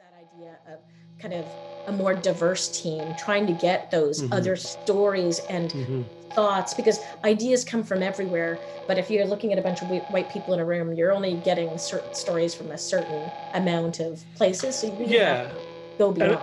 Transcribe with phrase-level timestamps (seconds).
[0.00, 0.78] that idea of
[1.20, 1.44] kind of
[1.86, 4.32] a more diverse team, trying to get those Mhm.
[4.32, 6.04] other stories and Mhm.
[6.32, 8.58] thoughts, because ideas come from everywhere.
[8.88, 11.34] But if you're looking at a bunch of white people in a room, you're only
[11.34, 14.76] getting certain stories from a certain amount of places.
[14.76, 15.36] So you really Yeah.
[15.36, 15.56] have to
[15.98, 16.38] go beyond.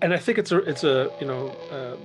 [0.00, 1.96] And I think it's a it's a you know uh,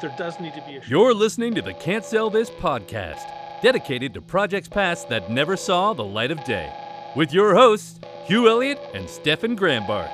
[0.00, 3.22] there does need to be a You're listening to the Can't Sell This podcast,
[3.62, 6.70] dedicated to projects past that never saw the light of day,
[7.16, 10.12] with your hosts, Hugh Elliott and Stefan Grambart.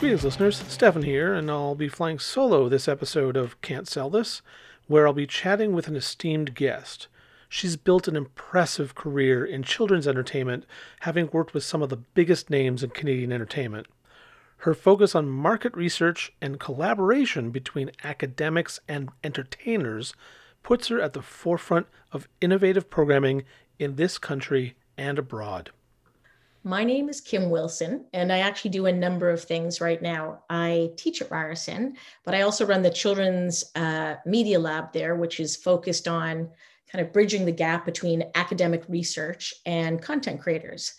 [0.00, 0.56] Greetings, listeners.
[0.66, 4.42] Stefan here, and I'll be flying solo this episode of Can't Sell This,
[4.88, 7.06] where I'll be chatting with an esteemed guest.
[7.48, 10.66] She's built an impressive career in children's entertainment,
[11.00, 13.86] having worked with some of the biggest names in Canadian entertainment.
[14.58, 20.14] Her focus on market research and collaboration between academics and entertainers
[20.62, 23.44] puts her at the forefront of innovative programming
[23.78, 25.70] in this country and abroad.
[26.64, 30.42] My name is Kim Wilson, and I actually do a number of things right now.
[30.50, 35.38] I teach at Ryerson, but I also run the Children's uh, Media Lab there, which
[35.38, 36.50] is focused on
[36.90, 40.94] kind of bridging the gap between academic research and content creators.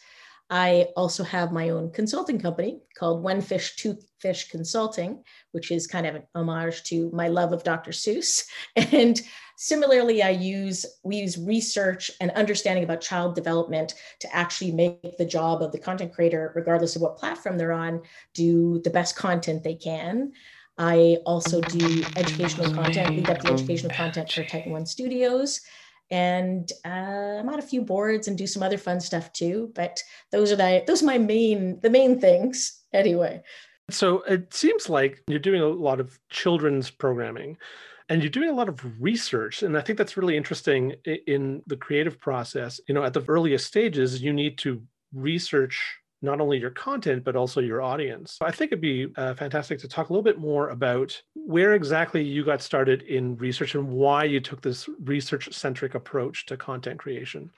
[0.50, 5.88] I also have my own consulting company called One Fish, Two Fish Consulting, which is
[5.88, 7.92] kind of an homage to my love of Dr.
[7.92, 8.46] Seuss.
[8.94, 9.20] And
[9.58, 15.26] similarly, I use we use research and understanding about child development to actually make the
[15.26, 18.02] job of the content creator, regardless of what platform they're on,
[18.34, 20.32] do the best content they can.
[20.78, 25.62] I also do educational content, lead up the educational content for Titan One Studios.
[26.10, 29.72] And uh, I'm on a few boards and do some other fun stuff too.
[29.76, 33.42] But those are the those are my main the main things anyway.
[33.90, 37.58] So it seems like you're doing a lot of children's programming
[38.10, 39.64] and you're doing a lot of research.
[39.64, 42.80] And I think that's really interesting in the creative process.
[42.88, 44.82] You know, at the earliest stages, you need to
[45.14, 48.38] research not only your content, but also your audience.
[48.42, 52.24] I think it'd be uh, fantastic to talk a little bit more about where exactly
[52.24, 57.00] you got started in research and why you took this research centric approach to content
[57.00, 57.52] creation.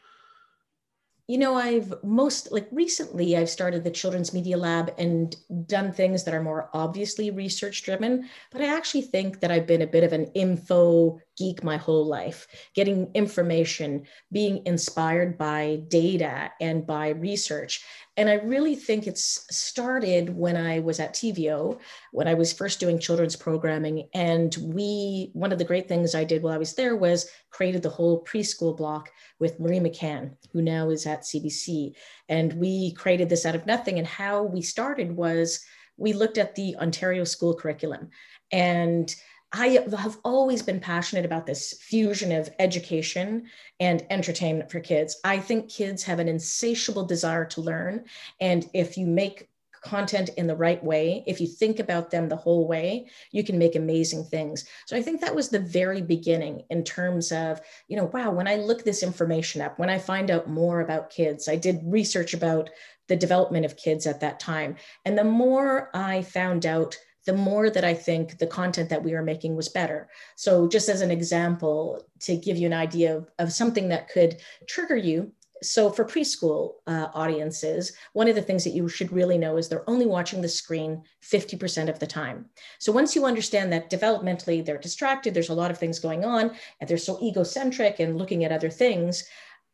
[1.28, 5.36] you know i've most like recently i've started the children's media lab and
[5.68, 9.84] done things that are more obviously research driven but i actually think that i've been
[9.84, 12.46] a bit of an info geek my whole life
[12.76, 17.84] getting information being inspired by data and by research
[18.18, 21.80] and i really think it's started when i was at tvo
[22.12, 26.24] when i was first doing children's programming and we one of the great things i
[26.24, 30.62] did while i was there was created the whole preschool block with Marie McCann, who
[30.62, 31.94] now is at CBC.
[32.28, 33.98] And we created this out of nothing.
[33.98, 35.64] And how we started was
[35.98, 38.10] we looked at the Ontario school curriculum.
[38.52, 39.14] And
[39.52, 43.48] I have always been passionate about this fusion of education
[43.80, 45.20] and entertainment for kids.
[45.24, 48.06] I think kids have an insatiable desire to learn.
[48.40, 49.50] And if you make
[49.82, 53.58] content in the right way, if you think about them the whole way, you can
[53.58, 54.66] make amazing things.
[54.86, 58.48] So I think that was the very beginning in terms of, you know, wow, when
[58.48, 62.34] I look this information up, when I find out more about kids, I did research
[62.34, 62.70] about
[63.08, 64.76] the development of kids at that time.
[65.06, 69.13] And the more I found out, the more that I think the content that we
[69.13, 70.09] were making was better.
[70.35, 74.38] So, just as an example, to give you an idea of, of something that could
[74.68, 75.31] trigger you,
[75.62, 79.68] so for preschool uh, audiences one of the things that you should really know is
[79.68, 82.46] they're only watching the screen 50% of the time
[82.80, 86.51] so once you understand that developmentally they're distracted there's a lot of things going on
[86.80, 89.25] and they're so egocentric and looking at other things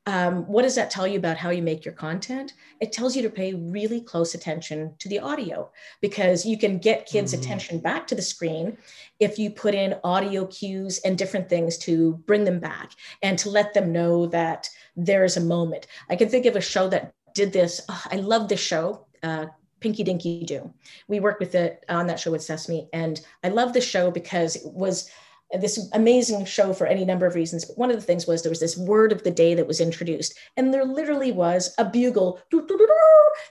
[0.07, 2.53] um, what does that tell you about how you make your content?
[2.79, 7.07] It tells you to pay really close attention to the audio because you can get
[7.07, 7.39] kids' Mhm.
[7.39, 8.77] attention back to the screen
[9.19, 12.91] if you put in audio cues and different things to bring them back
[13.23, 15.87] and to let them know that there's a moment.
[16.09, 17.81] I can think of a show that did this.
[17.89, 19.07] Oh, I love this show.
[19.23, 19.47] Uh,
[19.79, 20.73] Pinky Dinky Doo.
[21.07, 24.55] We worked with it on that show with Sesame, and I love the show because
[24.55, 25.09] it was
[25.53, 27.65] this amazing show for any number of reasons.
[27.65, 29.79] But one of the things was there was this word of the day that was
[29.79, 32.39] introduced, and there literally was a bugle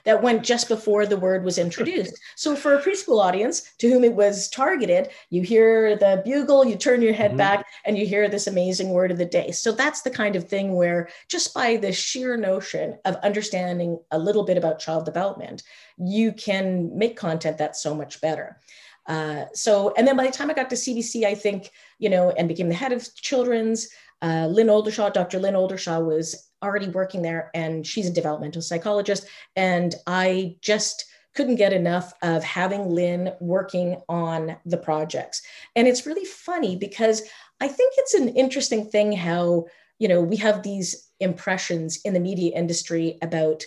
[0.03, 2.19] that went just before the word was introduced.
[2.37, 6.75] So for a preschool audience to whom it was targeted, you hear the bugle, you
[6.75, 7.37] turn your head Mhm.
[7.37, 9.51] back, and you hear this amazing word of the day.
[9.51, 14.19] So that's the kind of thing where just by the sheer notion of understanding a
[14.19, 15.63] little bit about child development,
[15.97, 18.59] you can make content that's so much better.
[19.07, 22.31] Uh, so, and then by the time I got to CBC, I think, you know,
[22.31, 23.87] and became the head of children's,
[24.21, 25.39] uh, Lynn Oldershaw, Dr.
[25.39, 29.27] Lynn Oldershaw was already working there and she's a developmental psychologist.
[29.55, 31.05] And I just
[31.35, 35.41] couldn't get enough of having Lynn working on the projects.
[35.75, 37.21] And it's really funny because
[37.59, 39.65] I think it's an interesting thing how
[39.99, 43.63] you know, we have these impressions in the media industry about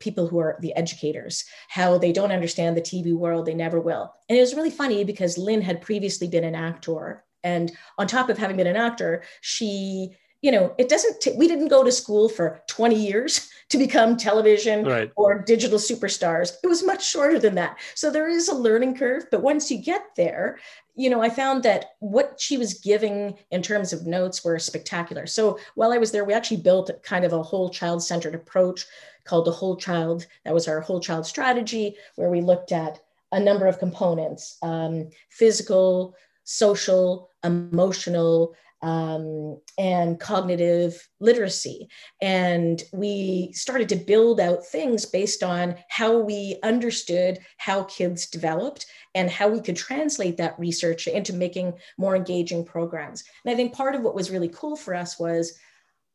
[0.00, 4.12] people who are the educators, how they don't understand the TV world, they never will.
[4.28, 7.24] And it was really funny because Lynn had previously been an actor.
[7.44, 11.48] And on top of having been an actor, she you know, it doesn't, t- we
[11.48, 15.10] didn't go to school for 20 years to become television right.
[15.16, 16.52] or digital superstars.
[16.62, 17.78] It was much shorter than that.
[17.94, 19.26] So there is a learning curve.
[19.30, 20.58] But once you get there,
[20.94, 25.26] you know, I found that what she was giving in terms of notes were spectacular.
[25.26, 28.86] So while I was there, we actually built kind of a whole child centered approach
[29.24, 30.26] called the whole child.
[30.44, 33.00] That was our whole child strategy, where we looked at
[33.32, 41.88] a number of components um, physical, social, emotional, um, and cognitive literacy.
[42.22, 48.86] And we started to build out things based on how we understood how kids developed
[49.14, 53.24] and how we could translate that research into making more engaging programs.
[53.44, 55.58] And I think part of what was really cool for us was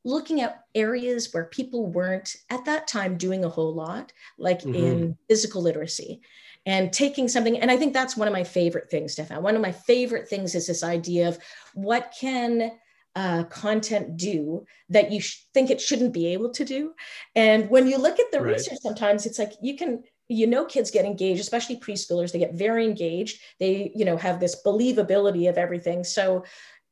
[0.06, 4.76] looking at areas where people weren't at that time doing a whole lot, like mm-hmm.
[4.76, 6.22] in physical literacy
[6.66, 9.44] and taking something and i think that's one of my favorite things stefan.
[9.44, 11.38] One of my favorite things is this idea of
[11.74, 12.72] what can
[13.16, 16.94] uh, content do that you sh- think it shouldn't be able to do?
[17.36, 18.54] And when you look at the right.
[18.54, 22.56] research sometimes it's like you can you know kids get engaged especially preschoolers they get
[22.56, 23.40] very engaged.
[23.60, 26.04] They you know have this believability of everything.
[26.04, 26.44] So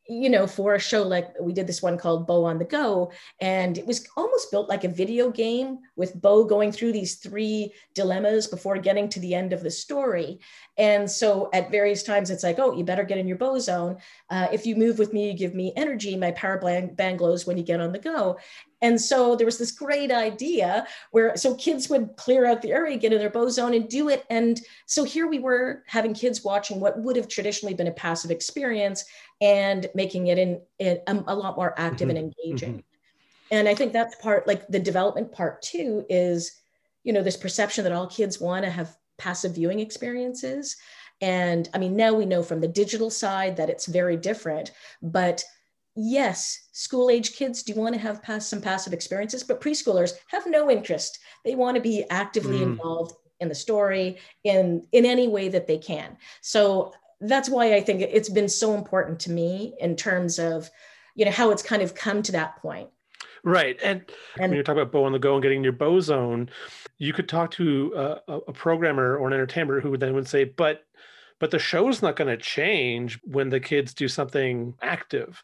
[0.08, 3.12] you know, for a show like we did this one called Bo on the Go,
[3.40, 7.74] and it was almost built like a video game with Bo going through these three
[7.94, 10.40] dilemmas before getting to the end of the story.
[10.78, 13.98] And so at various times, it's like, oh, you better get in your Bo zone.
[14.30, 16.18] Uh, if you move with me, you give me energy.
[16.18, 18.38] My power band glows when you get on the go.
[18.82, 22.98] And so there was this great idea where so kids would clear out the area,
[22.98, 24.26] get in their Bo zone and do it.
[24.30, 28.32] And so here we were having kids watching what would have traditionally been a passive
[28.32, 29.06] experience
[29.40, 32.18] and making it in, in a, a, lot more active mm-hmm.
[32.18, 32.74] and engaging.
[32.74, 32.80] Mm-hmm.
[33.52, 36.54] And I think that's part like the development part too is,
[37.04, 40.78] you know, this perception that all kids want to have passive viewing experiences.
[41.20, 44.72] And I mean, now we know from the digital side that it's very different,
[45.04, 45.44] but
[45.96, 50.48] yes, school age kids do want to have pass, some passive experiences, but preschoolers have
[50.48, 51.20] no interest.
[51.44, 52.64] They want to be actively mm.
[52.64, 56.18] involved in the story in in any way that they can.
[56.42, 60.70] So that's why I think it's been so important to me in terms of,
[61.16, 62.90] you know, how it's kind of come to that point.
[63.44, 64.04] Right, and,
[64.40, 66.50] and when you're talking about Bo on the go and getting your Bo zone,
[67.00, 70.44] you could talk to a, a programmer or an entertainer who would then would say,
[70.44, 70.84] "But
[71.40, 75.42] but the show's not going to change when the kids do something active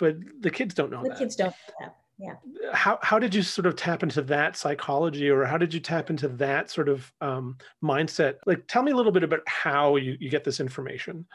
[0.00, 1.18] but the kids don't know the that.
[1.18, 2.34] kids don't know that yeah.
[2.74, 6.10] How, how did you sort of tap into that psychology or how did you tap
[6.10, 8.34] into that sort of um, mindset?
[8.44, 11.26] Like tell me a little bit about how you, you get this information.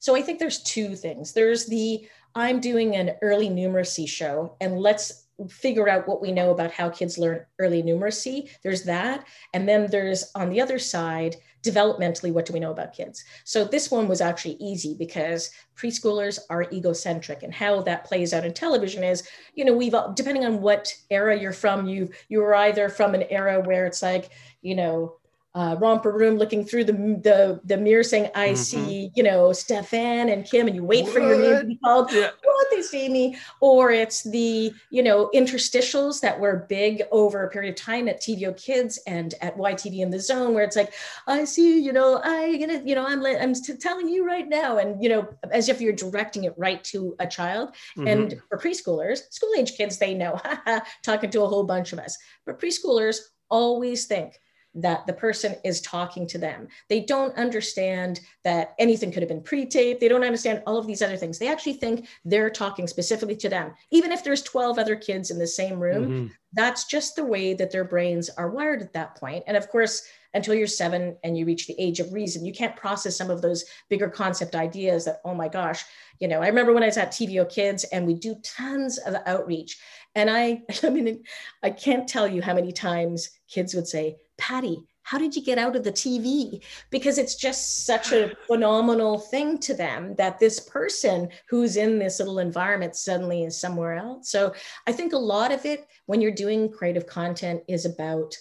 [0.00, 1.32] So i think there's two things.
[1.32, 6.50] There's the i'm doing an early numeracy show and let's figure out what we know
[6.50, 8.50] about how kids learn early numeracy.
[8.62, 9.24] There's that.
[9.52, 13.24] And then there's on the other side developmentally, what do we know about kids?
[13.44, 18.44] So this one was actually easy because preschoolers are egocentric and how that plays out
[18.44, 22.54] in television is, you know, we've, depending on what era you're from, you, you were
[22.54, 24.30] either from an era where it's like,
[24.62, 25.16] you know,
[25.54, 28.56] uh, romper room looking through the, the the mirror saying i mm-hmm.
[28.56, 31.12] see you know stefan and kim and you wait what?
[31.12, 32.30] for your name to be called yeah.
[32.42, 37.50] what they see me or it's the you know interstitials that were big over a
[37.50, 40.92] period of time at tvO kids and at ytv in the zone where it's like
[41.28, 44.78] i see you know i gonna you know i'm i'm t- telling you right now
[44.78, 48.08] and you know as if you're directing it right to a child mm-hmm.
[48.08, 50.40] and for preschoolers school age kids they know
[51.02, 53.18] talking to a whole bunch of us but preschoolers
[53.50, 54.40] always think
[54.74, 56.68] that the person is talking to them.
[56.88, 60.00] They don't understand that anything could have been pre-taped.
[60.00, 61.38] They don't understand all of these other things.
[61.38, 63.72] They actually think they're talking specifically to them.
[63.90, 66.26] Even if there's 12 other kids in the same room, mm-hmm.
[66.52, 69.44] that's just the way that their brains are wired at that point.
[69.46, 70.02] And of course,
[70.34, 73.40] until you're seven and you reach the age of reason, you can't process some of
[73.40, 75.84] those bigger concept ideas that, oh my gosh,
[76.18, 79.14] you know, I remember when I was at TVO Kids and we do tons of
[79.26, 79.78] outreach.
[80.16, 81.22] And I, I mean,
[81.62, 85.58] I can't tell you how many times kids would say, Patty, how did you get
[85.58, 86.62] out of the TV?
[86.90, 92.18] Because it's just such a phenomenal thing to them that this person who's in this
[92.18, 94.30] little environment suddenly is somewhere else.
[94.30, 94.54] So
[94.86, 98.34] I think a lot of it, when you're doing creative content, is about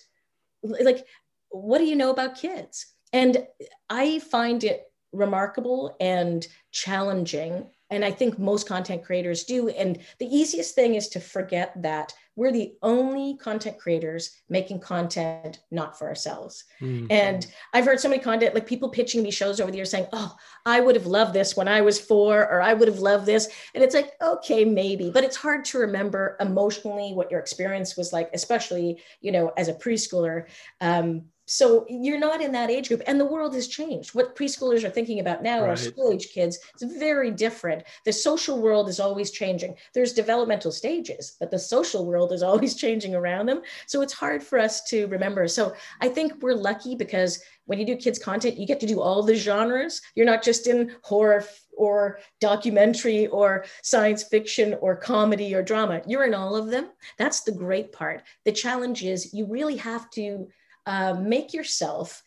[0.64, 1.06] like,
[1.50, 2.88] what do you know about kids?
[3.12, 3.46] And
[3.90, 9.70] I find it remarkable and challenging And I think most content creators do.
[9.70, 15.60] And the easiest thing is to forget that we're the only content creators making content
[15.70, 16.64] not for ourselves.
[16.82, 17.06] Mm-hmm.
[17.12, 20.08] And I've heard so many content, like people pitching me shows over the years saying,
[20.14, 20.36] Oh,
[20.66, 23.50] I would have loved this when I was four, or I would have loved this.
[23.76, 28.12] And it's like, okay, maybe, but it's hard to remember emotionally what your experience was
[28.12, 30.48] like, especially, you know, as a preschooler.
[30.82, 34.16] Um, so you're not in that age group and the world has changed.
[34.16, 35.70] What preschoolers are thinking about now right.
[35.70, 36.60] are school age kids.
[36.74, 37.84] It's very different.
[38.06, 39.76] The social world is always changing.
[39.94, 43.62] There's developmental stages but the social world is always changing around them.
[43.88, 45.48] So it's hard for us to remember.
[45.48, 49.02] So i think we're lucky because when you do kids content you get to do
[49.02, 50.02] all the genres.
[50.16, 51.46] You're not just in horror
[51.76, 56.02] or documentary or science fiction or comedy or drama.
[56.06, 56.90] You're in all of them.
[57.18, 58.24] That's the great part.
[58.46, 60.48] The challenge is you really have to
[60.86, 62.24] uh, make yourself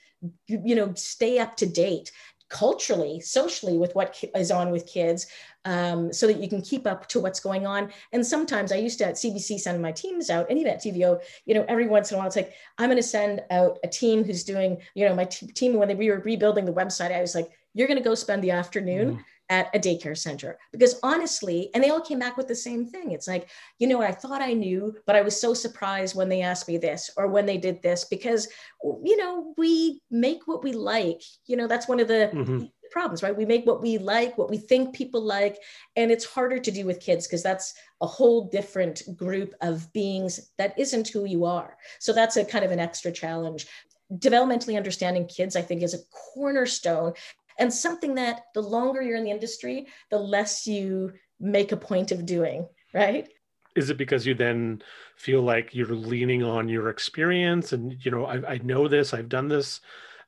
[0.46, 2.10] you know stay up to date
[2.48, 5.26] culturally socially with what is on with kids
[5.64, 7.92] um, so that you can keep up to what's going on.
[8.12, 11.20] And sometimes i used to at cbc send my teams out and even at tvo
[11.44, 13.88] you know every once in a while it's like i'm going to send out a
[13.88, 17.12] team who's doing you know my t- team when they, we were rebuilding the website
[17.12, 20.58] i was like you're going to go spend the afternoon mm at a daycare center
[20.72, 23.12] because honestly and they all came back with the same thing.
[23.12, 23.48] It's like
[23.78, 26.78] you know i thought i knew but i was so surprised when they asked me
[26.78, 28.48] this or when they did this because
[28.82, 31.22] you know we make what we like.
[31.46, 32.64] You know that's one of the mm-hmm.
[32.90, 33.36] problems right?
[33.36, 35.58] We make what we like what we think people like
[35.94, 40.50] and it's harder to do with kids because that's a whole different group of beings
[40.58, 41.76] that isn't who you are.
[42.00, 43.66] So that's a kind of an extra challenge.
[44.12, 47.12] Developmentally understanding kids i think is a cornerstone
[47.58, 52.12] and something that the longer you're in the industry, the less you make a point
[52.12, 53.28] of doing, right?
[53.75, 54.82] Is it because you then
[55.16, 59.28] feel like you're leaning on your experience and you know I, I know this, I've
[59.28, 59.80] done this,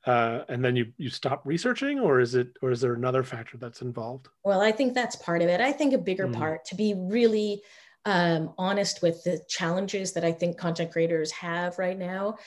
[0.05, 3.57] uh, and then you you stop researching, or is it or is there another factor
[3.57, 4.27] that's involved?
[4.43, 5.61] Well, I think that's part of it.
[5.61, 6.35] I think a bigger mm.
[6.35, 7.63] part to be really
[8.05, 12.37] um, honest with the challenges that I think content creators have right now.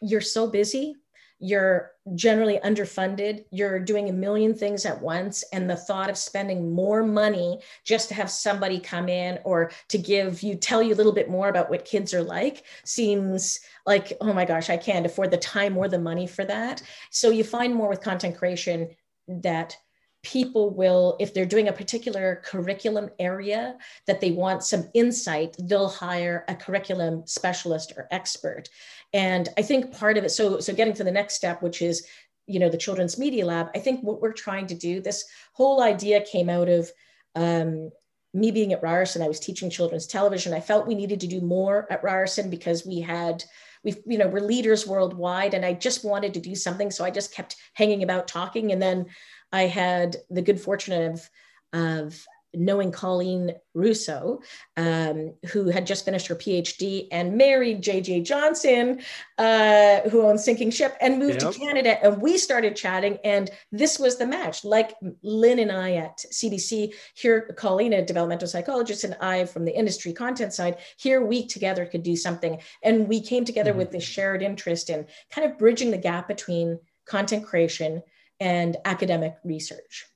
[0.00, 0.94] You're so busy
[1.40, 6.72] you're generally underfunded, you're doing a million things at once, and the thought of spending
[6.72, 10.96] more money just to have somebody come in or to give you, tell you a
[10.96, 15.06] little bit more about what kids are like seems like, oh my gosh, I can't
[15.06, 16.82] afford the time or the money for that.
[17.10, 18.88] So you find more with content creation
[19.28, 19.76] that
[20.24, 23.76] people will, if they're doing a particular curriculum area
[24.06, 28.68] that they want some insight, they'll hire a curriculum specialist or expert.
[29.12, 32.06] And I think part of it, so so getting to the next step, which is
[32.46, 35.82] you know the Children's Media Lab, I think what we're trying to do, this whole
[35.82, 36.90] idea came out of
[37.34, 37.90] um,
[38.34, 39.22] me being at Ryerson.
[39.22, 40.52] I was teaching children's television.
[40.52, 43.44] I felt we needed to do more at Ryerson because we had
[43.84, 47.10] we you know we're leaders worldwide and i just wanted to do something so i
[47.10, 49.06] just kept hanging about talking and then
[49.52, 51.30] I had the good fortune of,
[51.72, 54.40] of knowing Colleen Russo,
[54.76, 59.00] um, who had just finished her PhD and married JJ Johnson,
[59.36, 61.52] uh, who owns Sinking Ship, and moved yep.
[61.52, 62.02] to Canada.
[62.04, 64.64] And we started chatting, and this was the match.
[64.64, 69.76] Like Lynn and I at CBC, here, Colleen, a developmental psychologist, and I from the
[69.76, 72.60] industry content side, here we together could do something.
[72.82, 73.78] And we came together mm-hmm.
[73.78, 78.02] with this shared interest in kind of bridging the gap between content creation
[78.40, 80.06] and academic research.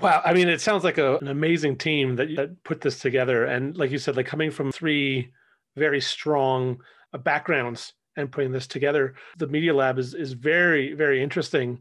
[0.00, 0.22] Wow.
[0.24, 3.44] I mean, it sounds like a, an amazing team that, that put this together.
[3.44, 5.30] And like you said, like coming from three
[5.76, 6.80] very strong
[7.12, 11.78] uh, backgrounds and putting this together, the Media Lab is, is very, very interesting.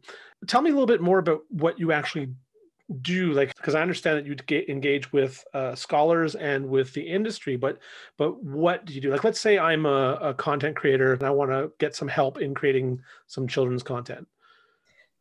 [0.47, 2.29] Tell me a little bit more about what you actually
[3.01, 7.01] do like because i understand that you get engage with uh, scholars and with the
[7.01, 7.77] industry but
[8.17, 11.29] but what do you do like let's say i'm a, a content creator and i
[11.29, 14.27] want to get some help in creating some children's content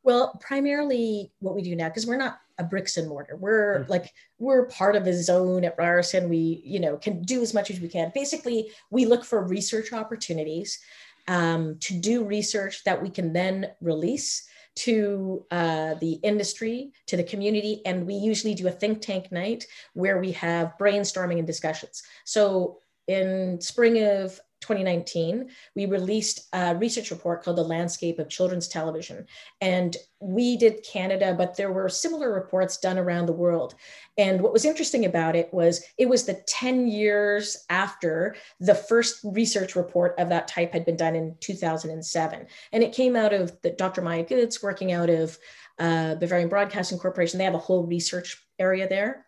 [0.03, 3.37] well, primarily what we do now, because we're not a bricks and mortar.
[3.37, 3.91] We're mm-hmm.
[3.91, 6.29] like we're part of a zone at Ryerson.
[6.29, 8.13] We, you know, can do as much as we can.
[8.15, 10.79] Basically, we look for research opportunities
[11.27, 17.25] um, to do research that we can then release to uh, the industry, to the
[17.25, 22.03] community, and we usually do a think tank night where we have brainstorming and discussions.
[22.25, 28.69] So in spring of 2019, we released a research report called The Landscape of Children's
[28.69, 29.27] Television.
[29.61, 33.75] And we did Canada, but there were similar reports done around the world.
[34.19, 39.21] And what was interesting about it was it was the 10 years after the first
[39.25, 42.47] research report of that type had been done in 2007.
[42.73, 44.03] And it came out of the Dr.
[44.03, 45.39] Maya Götz working out of
[45.79, 47.39] uh, Bavarian Broadcasting Corporation.
[47.39, 49.25] They have a whole research area there.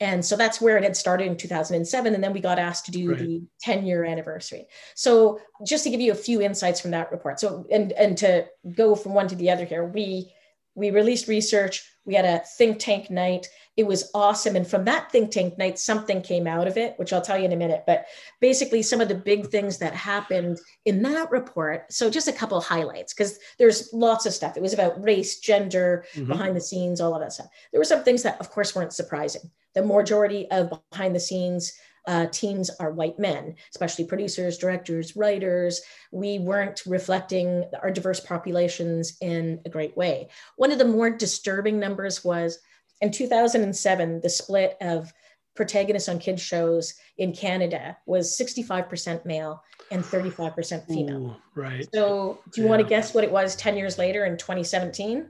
[0.00, 2.14] And so that's where it had started in 2007.
[2.14, 3.18] And then we got asked to do right.
[3.18, 4.66] the 10 year anniversary.
[4.94, 7.38] So just to give you a few insights from that report.
[7.38, 10.32] So, and, and to go from one to the other here, we,
[10.74, 11.88] we released research.
[12.04, 13.46] We had a think tank night.
[13.76, 14.56] It was awesome.
[14.56, 17.44] And from that think tank night, something came out of it, which I'll tell you
[17.44, 17.84] in a minute.
[17.86, 18.06] But
[18.40, 21.92] basically, some of the big things that happened in that report.
[21.92, 24.56] So, just a couple of highlights, because there's lots of stuff.
[24.56, 26.28] It was about race, gender, mm-hmm.
[26.28, 27.48] behind the scenes, all of that stuff.
[27.72, 29.50] There were some things that, of course, weren't surprising.
[29.74, 31.72] The majority of behind the scenes
[32.06, 35.80] uh, teams are white men, especially producers, directors, writers.
[36.12, 40.28] We weren't reflecting our diverse populations in a great way.
[40.56, 42.58] One of the more disturbing numbers was
[43.00, 45.12] in 2007, the split of
[45.54, 51.26] protagonists on kids shows in Canada was 65% male and 35% female.
[51.26, 51.86] Ooh, right.
[51.94, 52.70] So, do you yeah.
[52.70, 55.28] want to guess what it was 10 years later in 2017?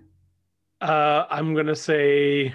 [0.80, 2.54] Uh, I'm going to say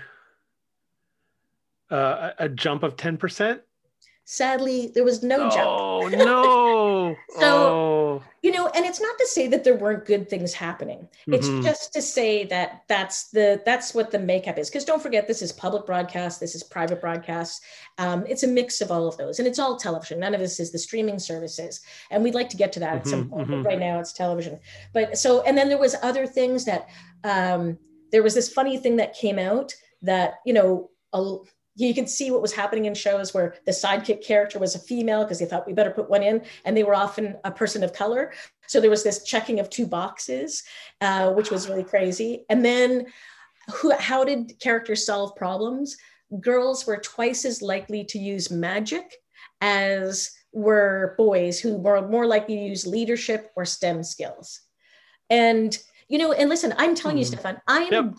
[1.91, 3.61] uh, a jump of 10%.
[4.31, 5.67] Sadly, there was no jump.
[5.67, 7.15] Oh, no.
[7.39, 8.23] so, oh.
[8.43, 11.07] you know, and it's not to say that there weren't good things happening.
[11.25, 11.63] It's mm-hmm.
[11.63, 14.69] just to say that that's the that's what the makeup is.
[14.69, 17.63] Because don't forget, this is public broadcast, this is private broadcast.
[17.97, 20.19] Um, it's a mix of all of those, and it's all television.
[20.19, 21.81] None of this is the streaming services,
[22.11, 23.47] and we'd like to get to that mm-hmm, at some mm-hmm, point.
[23.49, 23.63] Mm-hmm.
[23.63, 24.59] right now, it's television.
[24.93, 26.87] But so, and then there was other things that
[27.23, 27.79] um,
[28.11, 30.91] there was this funny thing that came out that you know.
[31.13, 31.37] A,
[31.87, 35.23] you could see what was happening in shows where the sidekick character was a female
[35.23, 37.93] because they thought we better put one in, and they were often a person of
[37.93, 38.33] color.
[38.67, 40.63] So there was this checking of two boxes,
[41.01, 42.45] uh, which was really crazy.
[42.49, 43.07] And then,
[43.73, 45.95] who, how did characters solve problems?
[46.39, 49.15] Girls were twice as likely to use magic
[49.61, 54.61] as were boys, who were more likely to use leadership or STEM skills.
[55.29, 57.19] And you know, and listen, I'm telling mm.
[57.19, 57.33] you, hmm.
[57.33, 58.15] Stefan, I am yep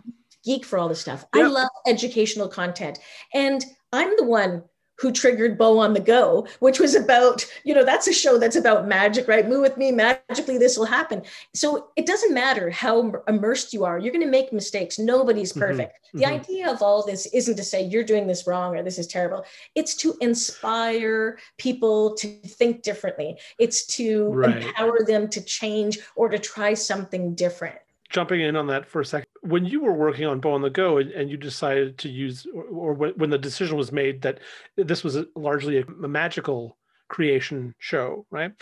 [0.51, 1.25] geek for all this stuff.
[1.35, 1.45] Yep.
[1.45, 2.99] I love educational content.
[3.33, 4.65] And I'm the one
[4.99, 8.57] who triggered Bo on the Go, which was about, you know, that's a show that's
[8.57, 9.49] about magic, right?
[9.49, 11.23] Move with me, magically this will happen.
[11.55, 14.99] So it doesn't matter how immersed you are, you're going to make mistakes.
[14.99, 15.61] Nobody's mm-hmm.
[15.61, 15.93] perfect.
[16.09, 16.19] Mm-hmm.
[16.19, 16.35] The mm-hmm.
[16.35, 19.45] idea of all this isn't to say you're doing this wrong or this is terrible.
[19.75, 24.65] It's to inspire people to think differently, it's to right.
[24.65, 27.79] empower them to change or to try something different
[28.11, 30.71] jumping in on that for a second when you were working on Bo on the
[30.71, 34.39] Go and, and you decided to use or, or when, the decision was made that
[34.77, 36.77] this was a, largely a, a, magical
[37.09, 38.53] creation show right?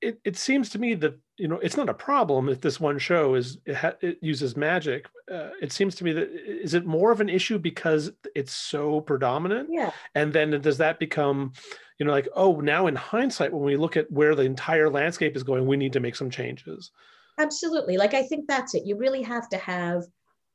[0.00, 2.98] It, it seems to me that you know it's not a problem if this one
[2.98, 5.06] show is it, ha, it uses magic.
[5.30, 9.00] Uh, it seems to me that is it more of an issue because it's so
[9.00, 9.68] predominant?
[9.70, 9.90] Yeah.
[10.14, 11.52] And then does that become
[11.98, 15.34] you know like oh now in hindsight when we look at where the entire landscape
[15.34, 16.92] is going we need to make some changes
[17.38, 17.96] Absolutely.
[17.96, 18.86] Like, I think that's it.
[18.86, 20.04] You really have to have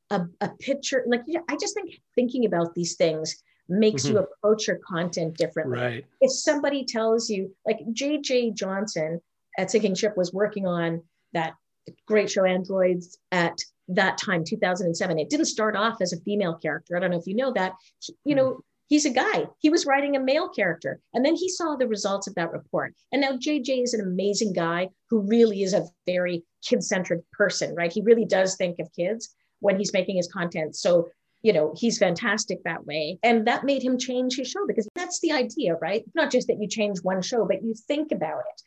[0.09, 1.03] a, a picture.
[1.07, 4.17] Like, I just think thinking about these things makes mm-hmm.
[4.17, 5.79] you approach your content differently.
[5.79, 6.05] Right.
[6.19, 9.21] If somebody tells you, like JJ Johnson
[9.57, 11.01] at Sinking Ship was working on
[11.33, 11.53] that
[12.07, 15.19] great show Annedroids at that time, 2007.
[15.19, 16.95] It didn't start off as a female character.
[16.95, 17.73] I don't know if you know that.
[18.25, 19.47] You know, he's a guy.
[19.59, 20.99] He was writing a male character.
[21.13, 22.93] And then he saw the results of that report.
[23.11, 27.75] And now JJ is an amazing guy who really is a very kid centric person,
[27.75, 27.91] right?
[27.91, 30.75] He really does think of kids when he's making his content.
[30.75, 31.09] So,
[31.41, 33.19] you know, he's fantastic that way.
[33.23, 36.03] And that made him change his show because that's the idea, right?
[36.13, 38.61] Not just that you change one show, but you think about it.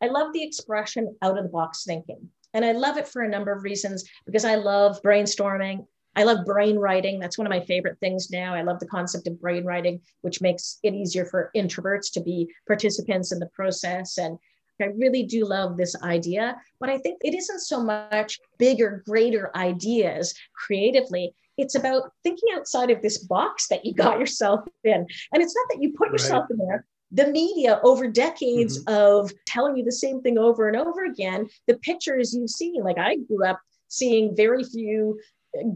[0.00, 2.30] I love the expression out of the box thinking.
[2.54, 5.86] And I love it for a number of reasons because I love brainstorming.
[6.16, 7.20] I love brain writing.
[7.20, 8.54] That's one of my favorite things now.
[8.54, 12.48] I love the concept of brain writing, which makes it easier for introverts to be
[12.66, 14.18] participants in the process.
[14.18, 14.38] And
[14.80, 19.50] I really do love this idea, but I think it isn't so much bigger, greater
[19.56, 21.34] ideas creatively.
[21.56, 25.06] It's about thinking outside of this box that you got yourself in.
[25.32, 26.50] And it's not that you put yourself right.
[26.50, 28.94] in there, the media over decades mm-hmm.
[28.94, 32.98] of telling you the same thing over and over again, the pictures you've seen, like
[32.98, 35.18] I grew up seeing very few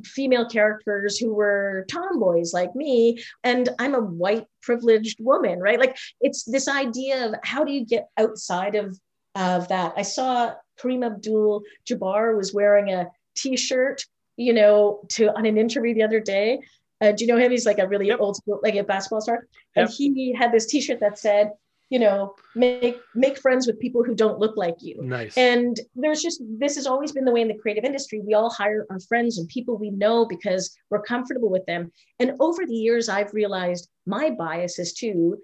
[0.04, 5.78] female characters who were tomboys like me and i'm a white privileged woman right?
[5.78, 8.98] Like it's this idea of how do you get outside of
[9.34, 9.94] of that?
[9.96, 14.04] I saw kareem abdul jabbar was wearing a t-shirt
[14.36, 16.60] you know to on an interview the other day.
[17.00, 17.50] Uh, do you know him?
[17.50, 18.20] He's like a really yep.
[18.20, 19.46] old school like a basketball star.
[19.76, 19.88] Yep.
[19.88, 21.50] and he had this t-shirt that said
[21.92, 26.22] you know make make friends with people who don't look like you nice and there's
[26.22, 29.00] just this has always been the way in the creative industry we all hire our
[29.00, 33.34] friends and people we know because we're comfortable with them and over the years i've
[33.34, 35.36] realized my biases too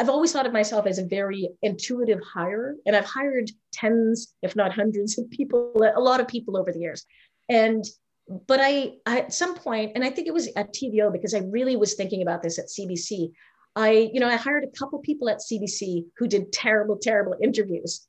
[0.00, 4.56] I've always thought of myself as a very intuitive hire, and I've hired tens, if
[4.56, 7.06] not hundreds, of people, a lot of people over the years.
[7.48, 7.84] And
[8.48, 11.42] but I, I, at some point, and I think it was at TVO because I
[11.50, 13.30] really was thinking about this at CBC.
[13.76, 18.06] I, you know, I hired a couple people at CBC who did terrible, terrible interviews.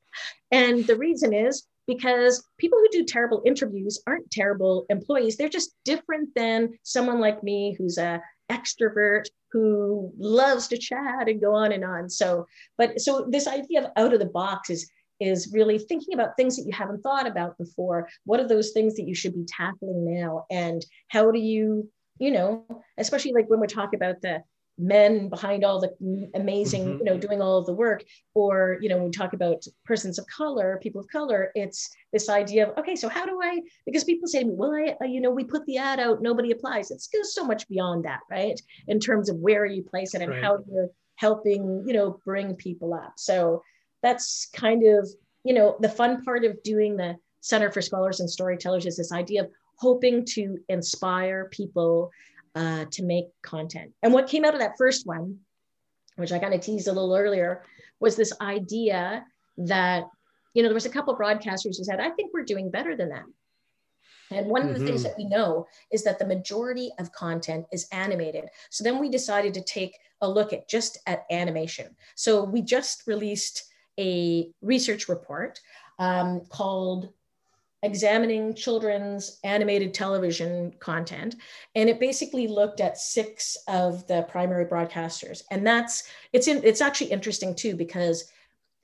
[0.49, 5.35] And the reason is because people who do terrible interviews aren't terrible employees.
[5.35, 11.41] They're just different than someone like me who's a extrovert who loves to chat and
[11.41, 12.09] go on and on.
[12.09, 12.45] So,
[12.77, 16.55] but so this idea of out of the box is is really thinking about things
[16.55, 18.07] that you haven't thought about before.
[18.25, 20.45] What are those things that you should be tackling now?
[20.51, 22.65] And how do you, you know,
[22.99, 24.43] especially like when we're talking about the
[24.77, 26.97] men behind all the amazing mm-hmm.
[26.99, 28.03] you know doing all of the work
[28.35, 32.29] or you know when we talk about persons of color people of color it's this
[32.29, 35.43] idea of okay so how do i because people say well I, you know we
[35.43, 39.29] put the ad out nobody applies it goes so much beyond that right in terms
[39.29, 40.43] of where you place it and right.
[40.43, 43.63] how you're helping you know bring people up so
[44.03, 45.09] that's kind of
[45.43, 49.11] you know the fun part of doing the center for scholars and storytellers is this
[49.11, 52.11] idea of hoping to inspire people
[52.57, 53.91] uh, to make content.
[54.01, 55.37] And what came out of that first one,
[56.15, 57.63] which I kind of teased a little earlier,
[57.99, 59.23] was this idea
[59.57, 60.05] that,
[60.53, 63.09] you know, there was a couple broadcasters who said, I think we're doing better than
[63.09, 63.25] that.
[64.31, 64.87] And one of the mm-hmm.
[64.87, 68.45] things that we know is that the majority of content is animated.
[68.71, 71.95] So then we decided to take a look at just at animation.
[72.15, 73.63] So we just released
[73.99, 75.59] a research report
[75.99, 77.09] um, called
[77.83, 81.35] examining children's animated television content
[81.75, 85.43] and it basically looked at six of the primary broadcasters.
[85.51, 88.31] And that's it's in it's actually interesting too because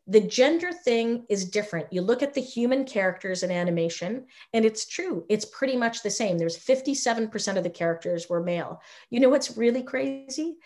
[0.05, 1.91] the gender thing is different.
[1.91, 6.11] You look at the human characters in animation and it's true it's pretty much the
[6.11, 6.37] same.
[6.37, 8.79] There's 57% of the characters were male.
[9.09, 10.57] You know what's really crazy?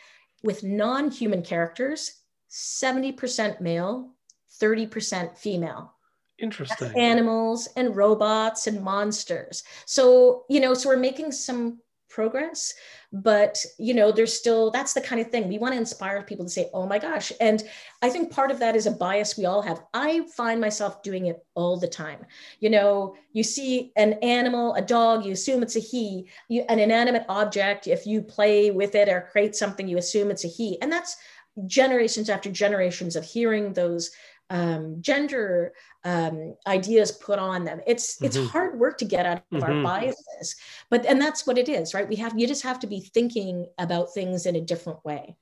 [0.43, 2.13] With non-human characters
[2.49, 4.13] 70% male
[4.61, 5.96] 30% female
[6.39, 6.97] Interesting.
[6.97, 9.63] Animals and robots and monsters.
[9.85, 12.73] So, you know, so we're making some progress,
[13.11, 16.45] but, you know, there's still, that's the kind of thing we want to inspire people
[16.45, 17.31] to say, oh my gosh.
[17.41, 17.63] And
[18.01, 19.81] I think part of that is a bias we all have.
[19.93, 22.25] I find myself doing it all the time.
[22.59, 26.79] You know, you see an animal, a dog, you assume it's a he, you, an
[26.79, 27.87] inanimate object.
[27.87, 30.81] If you play with it or create something, you assume it's a he.
[30.81, 31.17] And that's
[31.65, 34.11] generations after generations of hearing those
[34.49, 37.81] um, gender um, ideas put on them.
[37.85, 38.47] It's it's mm-hmm.
[38.47, 39.63] hard work to get out of mm-hmm.
[39.63, 40.55] our biases,
[40.89, 42.07] but and that's what it is, right?
[42.07, 45.35] We have you just have to be thinking about things in a different way.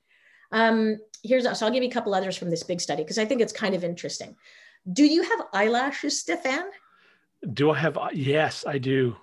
[0.52, 3.26] Um, here's so I'll give you a couple others from this big study because I
[3.26, 4.36] think it's kind of interesting.
[4.92, 6.66] Do you have eyelashes, Stefan?
[7.54, 7.98] Do I have?
[8.14, 9.16] Yes, I do.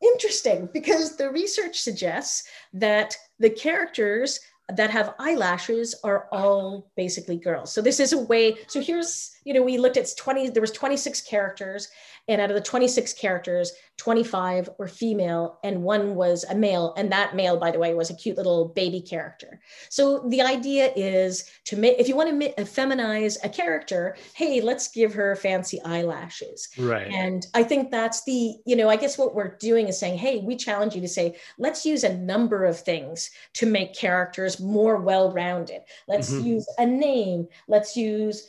[0.00, 4.40] Interesting, because the research suggests that the characters
[4.72, 7.72] that have eyelashes are all basically girls.
[7.72, 8.56] So this is a way.
[8.66, 11.88] So here's, you know, we looked at 20, there was 26 characters
[12.28, 16.94] and out of the 26 characters, 25 were female and one was a male.
[16.96, 19.60] And that male, by the way, was a cute little baby character.
[19.90, 24.88] So the idea is to make, if you want to feminize a character, hey, let's
[24.88, 26.68] give her fancy eyelashes.
[26.78, 27.12] Right.
[27.12, 30.38] And I think that's the, you know, I guess what we're doing is saying, hey,
[30.38, 34.96] we challenge you to say, let's use a number of things to make characters more
[34.96, 35.82] well rounded.
[36.08, 36.46] Let's mm-hmm.
[36.46, 37.48] use a name.
[37.68, 38.48] Let's use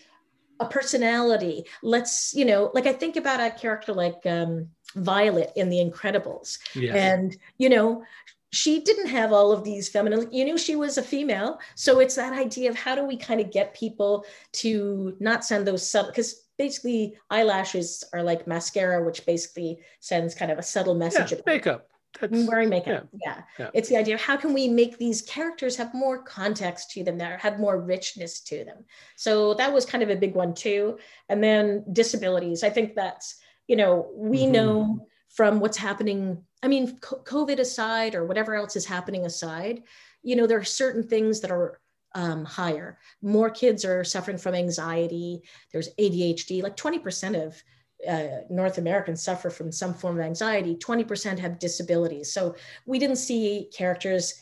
[0.59, 1.65] a personality.
[1.83, 6.59] Let's you know like i think about a character like um, violet in the incredibles.
[6.73, 6.95] Yes.
[6.95, 8.03] and you know
[8.51, 11.59] she didn't have all of these feminine you knew she was a female.
[11.75, 15.67] So it's that idea of how do we kind of get people to not send
[15.67, 20.95] those subtle because basically eyelashes are like mascara which basically sends kind of a subtle
[20.95, 23.07] message yeah, makeup that's, wearing makeup.
[23.13, 23.19] Yeah.
[23.25, 23.41] Yeah.
[23.59, 23.69] yeah.
[23.73, 27.17] It's the idea of how can we make these characters have more context to them,
[27.17, 28.85] that have more richness to them.
[29.15, 30.97] So that was kind of a big one too.
[31.29, 32.63] And then disabilities.
[32.63, 34.51] I think that's, you know, we mm-hmm.
[34.51, 36.43] know from what's happening.
[36.63, 39.83] I mean, COVID aside or whatever else is happening aside,
[40.23, 41.79] you know, there are certain things that are
[42.15, 42.97] um, higher.
[43.21, 45.41] More kids are suffering from anxiety.
[45.71, 46.63] There's ADHD.
[46.63, 47.61] Like 20% of
[48.07, 52.33] uh, North Americans suffer from some form of anxiety, 20% have disabilities.
[52.33, 54.41] So we didn't see characters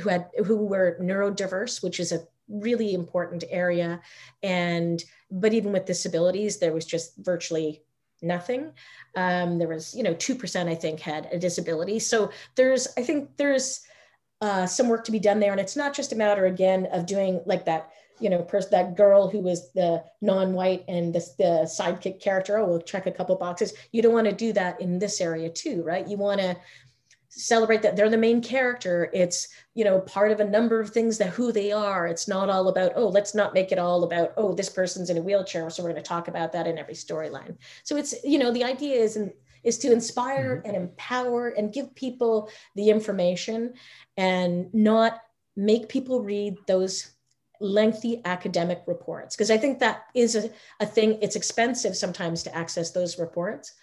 [0.00, 4.00] who had who were neurodiverse, which is a really important area.
[4.42, 7.82] And but even with disabilities, there was just virtually
[8.22, 8.72] nothing.
[9.16, 11.98] Um, there was, you know, 2% I think had a disability.
[11.98, 13.80] So there's, I think there's
[14.40, 15.52] uh, some work to be done there.
[15.52, 18.96] And it's not just a matter again of doing like that you know, person that
[18.96, 22.58] girl who was the non-white and the, the sidekick character.
[22.58, 23.72] Oh, we'll check a couple boxes.
[23.92, 26.06] You don't want to do that in this area too, right?
[26.06, 26.56] You want to
[27.32, 31.16] celebrate that they're the main character it's you know part of a number of things
[31.16, 34.32] that who they are it's not all about oh let's not make it all about
[34.36, 36.92] oh this person's in a wheelchair so we're going to talk about that in every
[36.92, 39.16] storyline so it's you know the idea is
[39.62, 40.66] is to inspire mm-hmm.
[40.66, 43.74] and empower and give people the information
[44.16, 45.20] and not
[45.56, 47.12] make people read those
[47.60, 51.18] lengthy academic reports because I think that is a, a thing.
[51.22, 53.74] It's expensive sometimes to access those reports.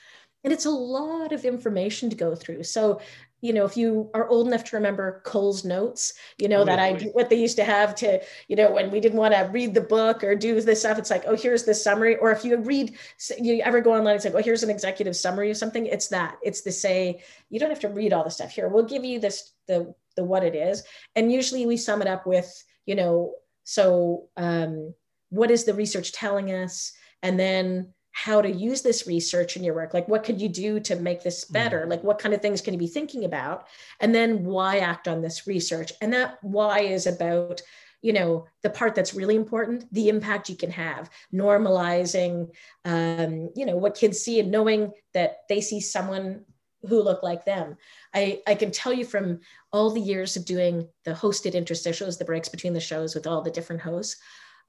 [0.44, 2.64] And it's a lot of information to go through.
[2.64, 3.02] So,
[3.42, 6.80] you know, if you are old enough to remember Coles notes, you know, oh, that
[6.80, 9.74] I what they used to have to, you know, when we didn't want to read
[9.74, 12.16] the book or do this stuff, it's like, oh, here's the summary.
[12.18, 12.96] Or if you read,
[13.40, 15.86] you ever go online, it's like, oh, here's an executive summary of something.
[15.86, 16.38] It's that.
[16.42, 18.70] It's to say, you don't have to read all the stuff here.
[18.70, 20.84] We'll give you this the the what it is.
[21.16, 22.52] And usually we sum it up with,
[22.86, 23.34] you know,
[23.70, 24.94] so, um,
[25.30, 26.94] what is the research telling us?
[27.22, 29.94] And then how to use this research in your work.
[29.94, 31.52] Like, what could you do to make this mm.
[31.52, 31.86] better?
[31.86, 33.68] Like, what kind of things can you be thinking about?
[34.00, 35.92] And then why act on this research?
[36.02, 37.62] And that why is about
[38.02, 42.48] you know the part that's really important the impact you can have normalizing
[42.86, 46.46] um, you know what kids see and knowing that they see someone
[46.88, 47.78] who look like them
[48.18, 52.26] I, I can tell you from all the years of doing the hosted interstitials, the
[52.26, 54.20] breaks between the shows with all the different hosts,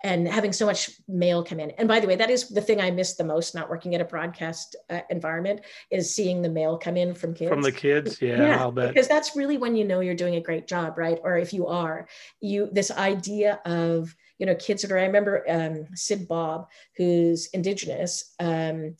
[0.04, 1.72] and having so much mail come in.
[1.72, 4.00] And by the way, that is the thing I miss the most not working at
[4.00, 7.50] a broadcast uh, environment is seeing the mail come in from kids.
[7.50, 8.88] From the kids, yeah, yeah I'll bet.
[8.88, 11.18] Because that's really when you know you're doing a great job, right?
[11.24, 12.06] Or if you are,
[12.40, 14.98] you this idea of you know kids that are.
[14.98, 18.34] I remember um, Sid Bobb, who's Indigenous.
[18.38, 18.94] Um,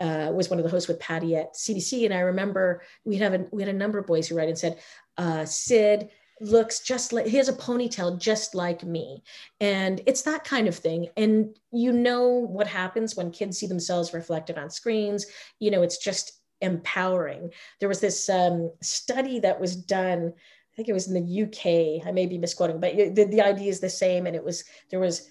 [0.00, 3.34] uh, was one of the hosts with Patty at CBC, and I remember we have
[3.34, 4.78] a we had a number of boys who write and said,
[5.16, 9.22] uh, "Sid looks just like he has a ponytail just like me,"
[9.60, 11.08] and it's that kind of thing.
[11.16, 15.26] And you know what happens when kids see themselves reflected on screens.
[15.60, 17.52] You know, it's just empowering.
[17.78, 20.32] There was this um, study that was done.
[20.36, 22.06] I think it was in the UK.
[22.06, 24.26] I may be misquoting, but the, the idea is the same.
[24.26, 25.28] And it was there was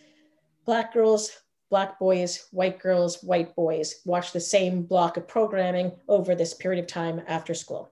[0.66, 1.32] black girls
[1.74, 6.80] black boys, white girls, white boys watch the same block of programming over this period
[6.80, 7.92] of time after school.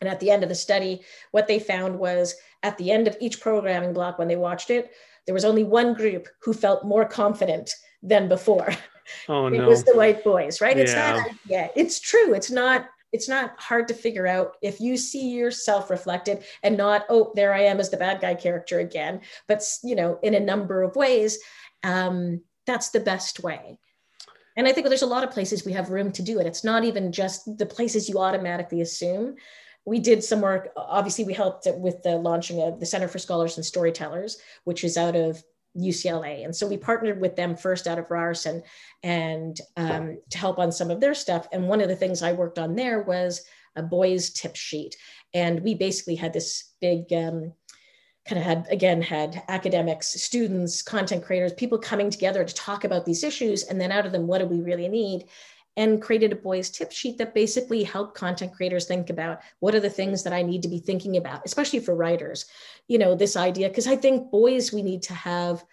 [0.00, 3.16] And at the end of the study, what they found was at the end of
[3.20, 4.90] each programming block, when they watched it,
[5.26, 7.70] there was only one group who felt more confident
[8.02, 8.70] than before.
[9.28, 9.68] Oh, it no.
[9.68, 10.78] was the white boys, right?
[10.78, 10.82] Yeah.
[10.82, 12.32] It's not, yeah, it's true.
[12.32, 17.04] It's not, it's not hard to figure out if you see yourself reflected and not,
[17.10, 20.40] oh, there I am as the bad guy character again, but, you know, in a
[20.40, 21.38] number of ways.
[21.82, 23.78] Um, that's the best way.
[24.56, 26.46] And i think there's a lot of places we have room to do it.
[26.46, 29.36] It's not even just the places you automatically assume.
[29.84, 33.56] We did some work obviously we helped with the launching of the center for scholars
[33.56, 35.42] and storytellers which is out of
[35.76, 38.62] ucla and so we partnered with them first out of ryerson
[39.02, 41.48] and um, to help on some of their stuff.
[41.52, 43.42] And one of the things i worked on there was
[43.76, 44.96] a boys tip sheet.
[45.32, 47.52] And we basically had this big um,
[48.26, 53.04] kind of had again had academics students content creators people coming together to talk about
[53.04, 55.26] these issues and then out of them what do we really need?
[55.76, 59.80] And created a boys tip sheet that basically helped content creators think about what are
[59.80, 62.46] the things that i need to be thinking about especially for writers.
[62.88, 65.64] You know this idea because i think boys we need to have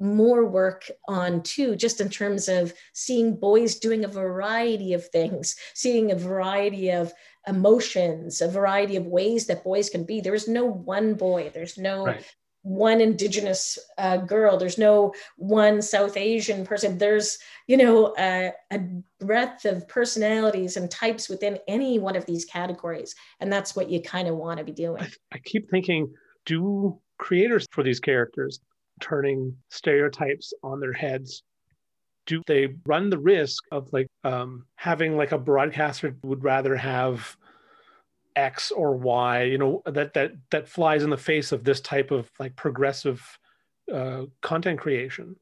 [0.00, 5.56] more work on too, just in terms of seeing boys doing a variety of things,
[5.74, 7.12] seeing a variety of
[7.48, 10.20] emotions, a variety of ways that boys can be.
[10.20, 12.24] There is no one boy, there's no right.
[12.62, 16.98] one indigenous uh, girl, there's no one South Asian person.
[16.98, 18.80] There's, you know, a, a
[19.20, 23.14] breadth of personalities and types within any one of these categories.
[23.40, 25.02] And that's what you kind of want to be doing.
[25.02, 26.12] I, I keep thinking,
[26.44, 28.60] do creators for these characters
[29.00, 31.42] turning stereotypes on their heads
[32.28, 37.36] do they run the risk of like um, having like a broadcaster would rather have
[38.38, 42.10] x or y you know that that that flies in the face of this type
[42.12, 43.38] of like progressive
[43.92, 45.34] uh, content creation.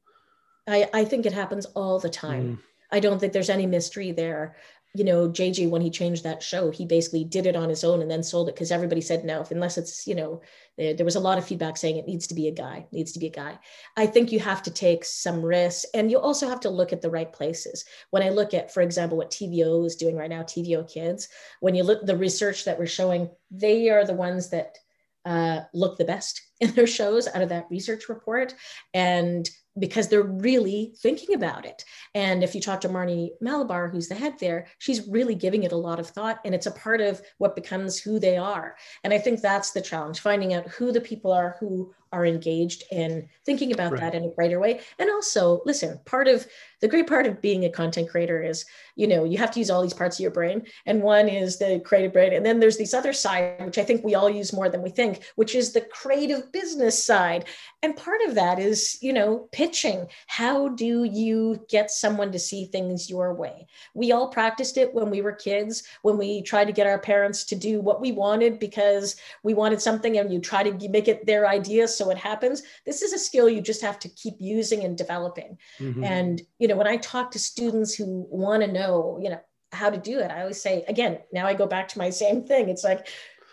[0.67, 2.45] I i think it happens all the time.
[2.47, 2.59] Mm.
[2.91, 4.55] i don't think there's any mystery there
[4.93, 8.01] you know, JJ, when he changed that show, he basically did it on his own
[8.01, 10.41] and then sold it because everybody said no, unless it's, you know,
[10.77, 13.11] there, there, was a lot of feedback saying it needs to be a guy, needs
[13.11, 13.59] to be a guy.
[13.95, 17.01] I think you have to take some risks and you also have to look at
[17.01, 17.85] the right places.
[18.09, 21.27] When I look at, for example, what TVO is doing right now, TVO Kids,
[21.59, 24.77] when you look the research that we're showing, they are the ones that
[25.25, 28.55] uh, look the best in their shows out of that research report.
[28.93, 29.47] And
[29.79, 31.83] because they're really thinking about it.
[32.15, 35.71] And if you talk to Marney Malabar, who's the head there, she's really giving it
[35.71, 38.75] a lot of thought and it's a part of what becomes who they are.
[39.03, 42.83] And I think that's the challenge, finding out who the people are who are engaged
[42.91, 44.01] in thinking about right.
[44.01, 44.81] that in a brighter way.
[44.99, 46.47] And also, listen, part of
[46.79, 48.65] the great part of being a content creator is,
[48.95, 50.63] you know, you have to use all these parts of your brain.
[50.85, 52.33] And one is the creative brain.
[52.33, 54.89] And then there's this other side, which I think we all use more than we
[54.89, 57.45] think, which is the creative business side.
[57.81, 60.07] And part of that is, you know, pitching.
[60.27, 63.67] How do you get someone to see things your way?
[63.95, 67.43] We all practiced it when we were kids, when we tried to get our parents
[67.45, 71.25] to do what we wanted because we wanted something and you try to make it
[71.25, 72.63] their idea so it happens.
[72.85, 75.57] This is a skill you just have to keep using and developing.
[75.79, 76.03] Mm-hmm.
[76.03, 79.39] And, you know, when I talk to students who want to know, you know,
[79.71, 82.43] how to do it, I always say, again, now I go back to my same
[82.43, 82.69] thing.
[82.69, 83.07] It's like,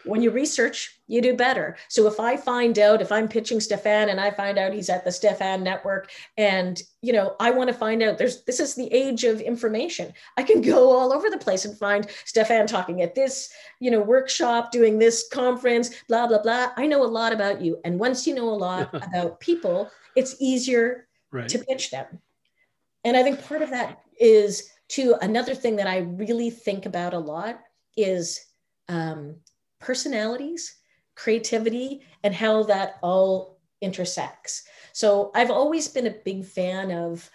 [0.05, 1.77] when you research, you do better.
[1.89, 5.05] So if I find out, if I'm pitching Stefan and I find out he's at
[5.05, 8.93] the Stefan network and, you know, I want to find out there's, this is the
[8.93, 10.13] age of information.
[10.37, 14.01] I can go all over the place and find Stefan talking at this, you know,
[14.01, 16.73] workshop, doing this conference, blah, blah, blah.
[16.77, 17.79] I know a lot about you.
[17.85, 21.49] And once you know a lot about people, it's easier right.
[21.49, 22.07] to pitch them.
[23.05, 27.15] And I think part of that is to another thing that I really think about
[27.15, 27.61] a lot
[27.97, 28.41] is
[28.89, 29.37] um,
[29.85, 30.75] personalities,
[31.15, 34.65] creativity, and how that all intersects.
[34.93, 37.31] So I've always been a big fan of,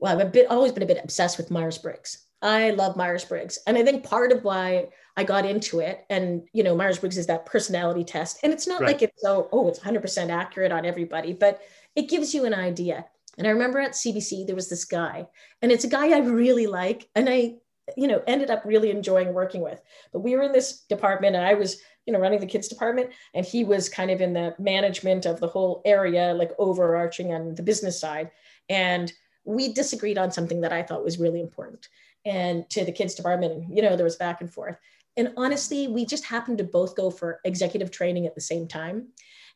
[0.00, 2.26] well, I've a bit, always been a bit obsessed with Myers Briggs.
[2.42, 3.58] I love Myers Briggs.
[3.66, 7.16] And I think part of why I got into it, and you know, Myers Briggs
[7.16, 8.40] is that personality test.
[8.42, 8.88] And it's not right.
[8.88, 11.62] like it's so, oh, it's 100% accurate on everybody, but
[11.94, 13.06] it gives you an idea.
[13.38, 15.26] And I remember at CBC, there was this guy,
[15.62, 17.08] and it's a guy I really like.
[17.14, 17.56] And I
[17.96, 19.80] you know, ended up really enjoying working with.
[20.12, 23.10] But we were in this department and I was, you know, running the kids department
[23.34, 27.54] and he was kind of in the management of the whole area, like overarching on
[27.54, 28.30] the business side.
[28.68, 29.12] And
[29.44, 31.88] we disagreed on something that I thought was really important
[32.24, 33.52] and to the kids department.
[33.52, 34.76] And, you know, there was back and forth.
[35.16, 39.08] And honestly, we just happened to both go for executive training at the same time.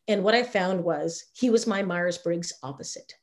[0.08, 3.14] And what I found was he was my Myers Briggs opposite.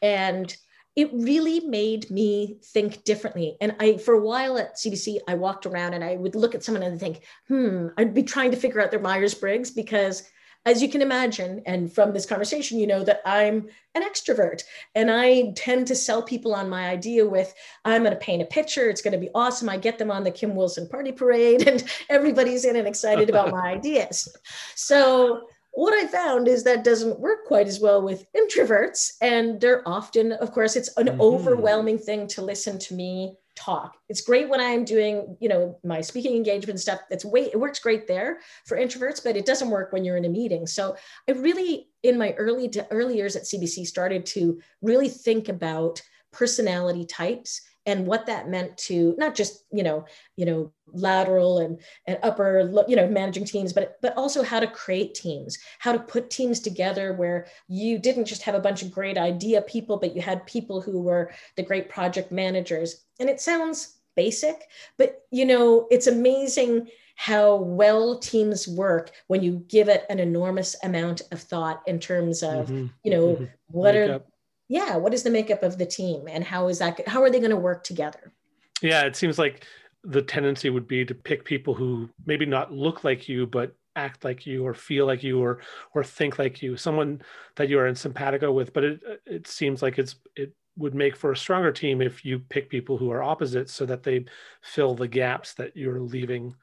[0.00, 0.56] And
[0.94, 3.56] it really made me think differently.
[3.60, 6.62] And I, for a while at CBC, I walked around and I would look at
[6.62, 10.28] someone and think, hmm, I'd be trying to figure out their Myers Briggs because,
[10.66, 14.62] as you can imagine, and from this conversation, you know that I'm an extrovert
[14.94, 17.54] and I tend to sell people on my idea with,
[17.86, 18.90] I'm going to paint a picture.
[18.90, 19.70] It's going to be awesome.
[19.70, 23.50] I get them on the Kim Wilson party parade and everybody's in and excited about
[23.50, 24.28] my ideas.
[24.74, 29.12] So what I found is that doesn't work quite as well with introverts.
[29.20, 31.20] And they're often, of course, it's an mm-hmm.
[31.20, 33.96] overwhelming thing to listen to me talk.
[34.08, 37.00] It's great when I'm doing, you know, my speaking engagement stuff.
[37.10, 40.24] That's way it works great there for introverts, but it doesn't work when you're in
[40.24, 40.66] a meeting.
[40.66, 40.96] So
[41.28, 46.00] I really, in my early to early years at CBC, started to really think about
[46.32, 50.04] personality types and what that meant to not just you know
[50.36, 54.66] you know lateral and, and upper you know managing teams but but also how to
[54.66, 58.90] create teams how to put teams together where you didn't just have a bunch of
[58.90, 63.40] great idea people but you had people who were the great project managers and it
[63.40, 64.68] sounds basic
[64.98, 70.76] but you know it's amazing how well teams work when you give it an enormous
[70.82, 72.86] amount of thought in terms of mm-hmm.
[73.04, 73.44] you know mm-hmm.
[73.68, 74.31] what are up
[74.72, 77.38] yeah what is the makeup of the team and how is that how are they
[77.38, 78.32] going to work together
[78.80, 79.66] yeah it seems like
[80.04, 84.24] the tendency would be to pick people who maybe not look like you but act
[84.24, 85.60] like you or feel like you or
[85.94, 87.20] or think like you someone
[87.56, 91.14] that you are in simpatico with but it it seems like it's it would make
[91.14, 94.24] for a stronger team if you pick people who are opposites so that they
[94.62, 96.54] fill the gaps that you're leaving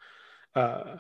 [0.56, 0.96] uh,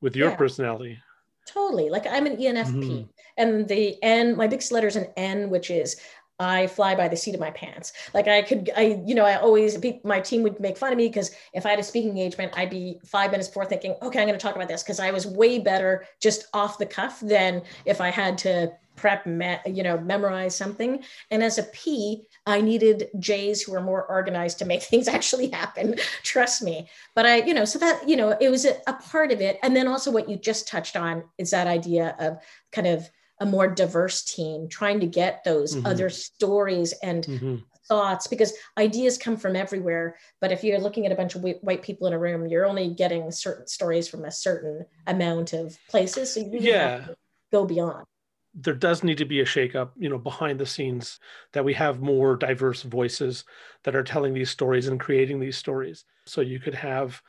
[0.00, 0.36] with your yeah.
[0.36, 0.98] personality
[1.46, 3.02] totally like i'm an enfp mm-hmm.
[3.36, 6.00] and the n my big letter is an n which is
[6.40, 7.92] I fly by the seat of my pants.
[8.14, 11.06] Like I could, I, you know, I always, my team would make fun of me
[11.06, 14.26] because if I had a speaking engagement, I'd be five minutes before thinking, okay, I'm
[14.26, 17.62] going to talk about this because I was way better just off the cuff than
[17.84, 21.02] if I had to prep, me, you know, memorize something.
[21.30, 25.50] And as a P, I needed J's who were more organized to make things actually
[25.50, 25.96] happen.
[26.22, 26.88] Trust me.
[27.14, 29.58] But I, you know, so that, you know, it was a, a part of it.
[29.62, 32.38] And then also what you just touched on is that idea of
[32.72, 35.86] kind of, a more diverse team, trying to get those mm-hmm.
[35.86, 37.56] other stories and mm-hmm.
[37.88, 40.16] thoughts because ideas come from everywhere.
[40.40, 42.90] But if you're looking at a bunch of white people in a room, you're only
[42.90, 46.34] getting certain stories from a certain amount of places.
[46.34, 47.06] So you really yeah.
[47.50, 48.04] go beyond.
[48.52, 51.18] There does need to be a shakeup, you know, behind the scenes
[51.52, 53.44] that we have more diverse voices
[53.84, 56.04] that are telling these stories and creating these stories.
[56.26, 57.22] So you could have,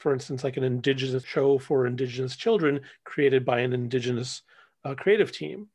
[0.00, 4.42] for instance, like an indigenous show for indigenous children created by an indigenous
[4.86, 5.68] uh, creative team.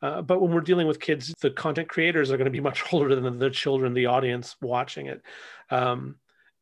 [0.00, 2.84] Uh, but when we're dealing with kids, the content creators are going to be much
[2.92, 5.22] older than the children, the audience watching it.
[5.70, 6.16] Um,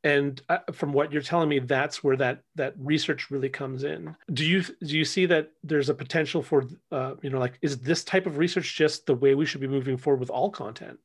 [0.04, 4.14] and uh, from what you're telling me, that's where that that research really comes in.
[4.32, 7.78] Do you do you see that there's a potential for uh, you know like is
[7.78, 11.00] this type of research just the way we should be moving forward with all content?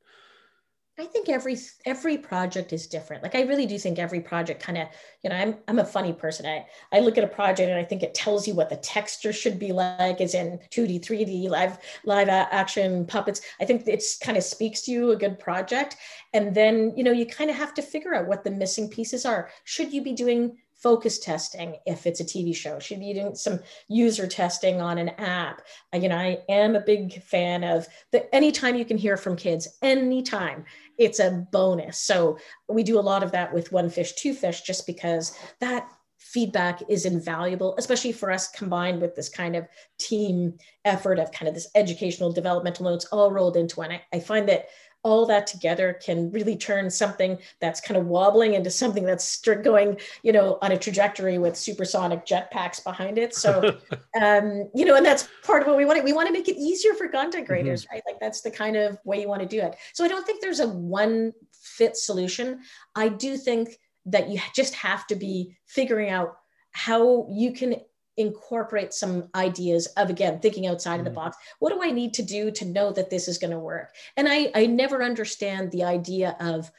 [1.01, 3.23] I think every every project is different.
[3.23, 4.87] Like I really do think every project kind of,
[5.23, 6.45] you know, I'm I'm a funny person.
[6.45, 9.33] I I look at a project and I think it tells you what the texture
[9.33, 13.41] should be like, is in 2D, 3D, live live action puppets.
[13.59, 15.95] I think it's kind of speaks to you a good project,
[16.33, 19.25] and then you know you kind of have to figure out what the missing pieces
[19.25, 19.49] are.
[19.63, 22.79] Should you be doing focus testing if it's a TV show.
[22.79, 25.61] Should be doing some user testing on an app.
[25.93, 29.77] You know, I am a big fan of the anytime you can hear from kids,
[29.81, 30.65] anytime
[30.97, 31.97] it's a bonus.
[31.99, 35.89] So we do a lot of that with one fish, two fish, just because that
[36.21, 39.67] feedback is invaluable, especially for us combined with this kind of
[39.97, 40.53] team
[40.85, 43.91] effort of kind of this educational developmental notes all rolled into one.
[43.91, 44.67] I, I find that
[45.03, 49.99] all that together can really turn something that's kind of wobbling into something that's going,
[50.23, 53.33] you know, on a trajectory with supersonic jetpacks behind it.
[53.33, 53.77] So,
[54.21, 56.03] um, you know, and that's part of what we want.
[56.03, 57.45] We want to make it easier for content mm-hmm.
[57.45, 57.95] creators, mm-hmm.
[57.95, 58.03] right?
[58.07, 59.75] Like that's the kind of way you want to do it.
[59.93, 62.61] So I don't think there's a one fit solution.
[62.95, 66.37] I do think that you just have to be figuring out
[66.71, 67.75] how you can
[68.21, 71.15] incorporate some ideas of again thinking outside of the mm.
[71.15, 71.37] box.
[71.59, 73.93] What do i need to do to know that this is going to work?
[74.17, 76.71] And i i never understand the idea of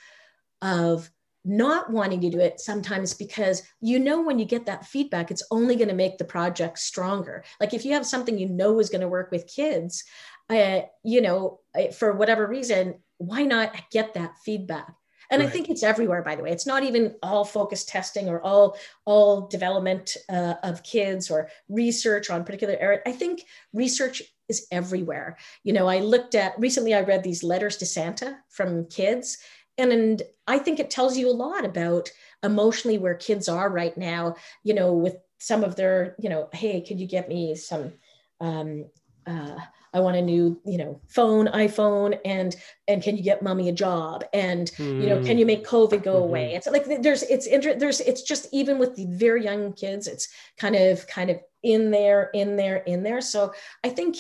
[0.60, 1.10] of
[1.44, 5.42] not wanting to do it sometimes because you know when you get that feedback it's
[5.50, 7.44] only going to make the project stronger.
[7.60, 10.04] Like if you have something you know is going to work with kids
[10.50, 11.60] uh, you know
[11.96, 14.94] for whatever reason why not get that feedback
[15.32, 15.48] and right.
[15.48, 16.50] i think it's everywhere by the way.
[16.50, 22.30] It's not even all focus testing or all all development uh, of kids or research
[22.30, 23.00] on particular area.
[23.06, 25.36] I think research is everywhere.
[25.64, 29.38] You know i looked at recently i read these letters to santa from kids
[29.78, 32.10] and, and i think it tells you a lot about
[32.42, 36.80] emotionally where kids are right now you know with some of their you know hey
[36.80, 37.92] could you get me some
[38.40, 38.86] um,
[39.26, 39.56] uh,
[39.94, 42.56] I want a new, you know, phone, iPhone, and
[42.88, 44.24] and can you get mommy a job?
[44.32, 45.02] And mm.
[45.02, 46.22] you know, can you make COVID go mm-hmm.
[46.22, 46.54] away?
[46.54, 50.28] It's like there's it's inter- there's it's just even with the very young kids, it's
[50.56, 53.20] kind of kind of in there, in there, in there.
[53.20, 53.52] So
[53.84, 54.16] I think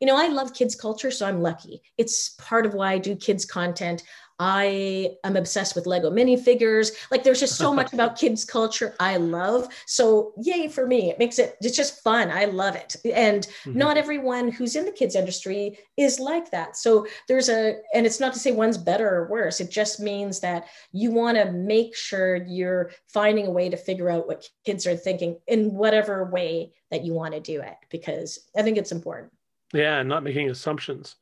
[0.00, 1.82] you know, I love kids culture, so I'm lucky.
[1.96, 4.04] It's part of why I do kids content.
[4.38, 6.92] I am obsessed with Lego minifigures.
[7.10, 9.68] Like there's just so much about kids culture I love.
[9.86, 11.10] So yay for me.
[11.10, 12.30] It makes it it's just fun.
[12.30, 12.96] I love it.
[13.12, 13.78] And mm-hmm.
[13.78, 16.76] not everyone who's in the kids industry is like that.
[16.76, 19.60] So there's a and it's not to say one's better or worse.
[19.60, 24.10] It just means that you want to make sure you're finding a way to figure
[24.10, 28.48] out what kids are thinking in whatever way that you want to do it because
[28.56, 29.32] I think it's important.
[29.72, 31.16] Yeah, and not making assumptions.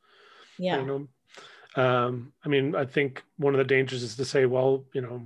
[0.57, 0.79] Yeah.
[0.79, 1.07] You know,
[1.77, 5.21] um, I mean, I think one of the dangers is to say, well, you know,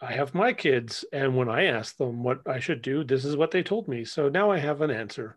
[0.00, 3.36] I have my kids, and when I ask them what I should do, this is
[3.36, 4.04] what they told me.
[4.04, 5.36] So now I have an answer.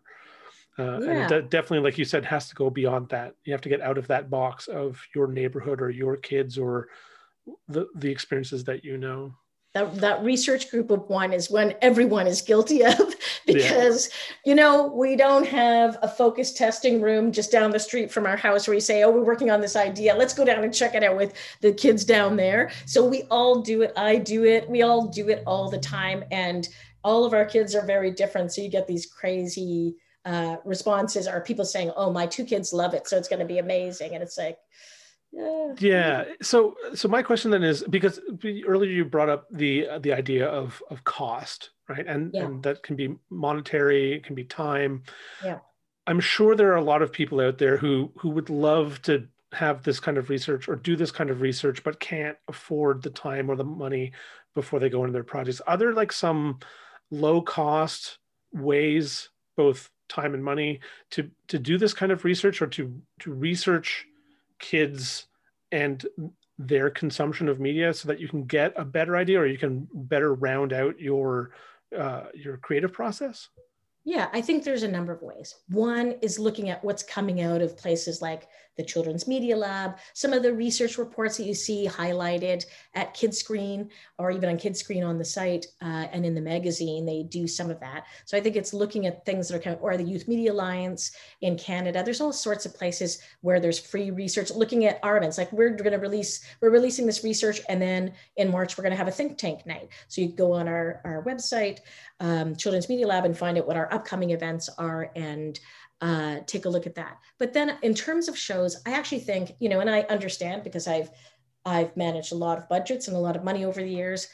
[0.78, 1.10] Uh, yeah.
[1.10, 3.34] And it definitely, like you said, has to go beyond that.
[3.44, 6.88] You have to get out of that box of your neighborhood or your kids or
[7.68, 9.34] the the experiences that you know
[9.76, 13.14] that, that research group of one is one everyone is guilty of
[13.46, 14.50] because yeah.
[14.50, 18.38] you know we don't have a focus testing room just down the street from our
[18.38, 20.14] house where we say oh we're working on this idea.
[20.14, 22.70] Let's go down and check it out with the kids down there.
[22.86, 23.92] So we all do it.
[23.96, 24.66] I do it.
[24.68, 26.24] We all do it all the time.
[26.30, 26.66] And
[27.04, 28.54] all of our kids are very different.
[28.54, 32.94] So you get these crazy uh, responses are people saying oh my two kids love
[32.94, 34.14] it so it's going to be amazing.
[34.14, 34.56] And it's like
[35.78, 36.24] yeah.
[36.42, 40.46] So so my question then is because earlier you brought up the uh, the idea
[40.46, 42.06] of of cost right?
[42.06, 42.44] And yeah.
[42.44, 45.02] and that can be monetary it can be time.
[45.44, 45.58] Yeah.
[46.06, 49.26] I'm sure there are a lot of people out there who who would love to
[49.52, 53.10] have this kind of research or do this kind of research but can't afford the
[53.10, 54.12] time or the money
[54.54, 55.60] before they go into their projects.
[55.66, 56.58] Are there like some
[57.10, 58.18] low cost
[58.52, 60.80] ways both time and money
[61.10, 64.06] to to do this kind of research or to to research
[64.58, 65.26] kids
[65.72, 66.04] and
[66.58, 69.86] their consumption of media so that you can get a better idea or you can
[69.92, 71.50] better round out your
[71.96, 73.48] uh, your creative process?
[74.04, 75.56] Yeah i think there's a number of ways.
[75.68, 80.32] One is looking at what's coming out of places like the Children's Media Lab, some
[80.32, 82.64] of the research reports that you see highlighted
[82.94, 87.22] at Kidscreen or even on Kidscreen on the site uh, and in the magazine, they
[87.22, 88.04] do some of that.
[88.24, 90.52] So I think it's looking at things that are kind of, or the Youth Media
[90.52, 92.02] Alliance in Canada.
[92.02, 95.38] There's all sorts of places where there's free research, looking at our events.
[95.38, 98.92] Like we're going to release, we're releasing this research, and then in March we're going
[98.92, 99.88] to have a think tank night.
[100.08, 101.80] So you go on our our website,
[102.20, 105.58] um, Children's Media Lab, and find out what our upcoming events are and
[106.00, 107.18] uh, take a look at that.
[107.38, 110.86] But then in terms of shows, I actually think, you know, and I understand because
[110.86, 111.10] I've
[111.64, 114.28] I've managed a lot of budgets and a lot of money over the years.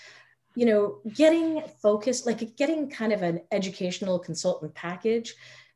[0.54, 5.34] You know, getting focused, like getting kind of an educational consultant package,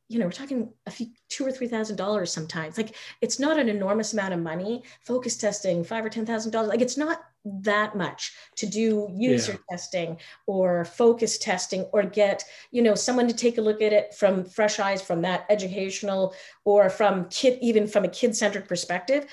[0.08, 2.76] you know, we're talking a few two or three thousand dollars sometimes.
[2.76, 4.82] Like it's not an enormous amount of money.
[5.04, 6.68] Focus testing, five or ten thousand dollars.
[6.68, 9.58] Like it's not that much to do user yeah.
[9.70, 14.14] testing or focus testing or get you know someone to take a look at it
[14.14, 16.34] from fresh eyes from that educational
[16.64, 19.26] or from kid even from a kid-centered perspective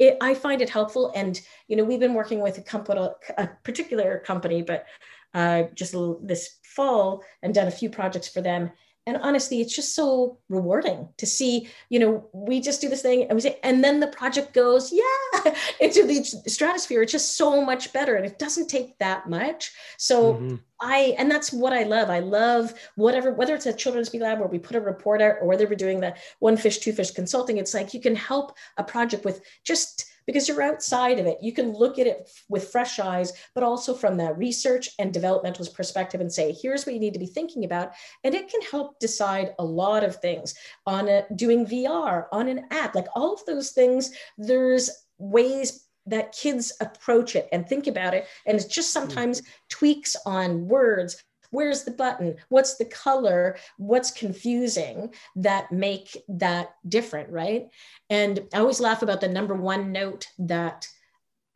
[0.00, 1.12] it, I find it helpful.
[1.14, 3.06] And, you know, we've been working with a company,
[3.36, 4.86] a particular company, but
[5.34, 8.70] uh, just this fall and done a few projects for them
[9.06, 13.22] and honestly it's just so rewarding to see you know we just do this thing
[13.24, 17.02] and we say and then the project goes yeah into the stratosphere.
[17.02, 19.72] It's just so much better and it doesn't take that much.
[19.98, 20.56] So mm-hmm.
[20.80, 22.10] i and that's what i love.
[22.10, 25.36] I love whatever whether it's a children's media lab where we put a report out
[25.40, 28.56] or whether we're doing the one fish two fish consulting it's like you can help
[28.76, 31.38] a project with just because you're outside of it.
[31.42, 35.74] You can look at it with fresh eyes, but also from the research and developmentalist
[35.74, 37.94] perspective and say, here's what you need to be thinking about.
[38.22, 40.54] And it can help decide a lot of things
[40.86, 44.12] on a, doing VR, on an app, like all of those things.
[44.38, 48.28] There's ways that kids approach it and think about it.
[48.46, 49.08] And it's just mm-hmm.
[49.08, 56.74] sometimes tweaks on words where's the button what's the color what's confusing that make that
[56.88, 57.68] different right
[58.08, 60.86] and i always laugh about the number one note that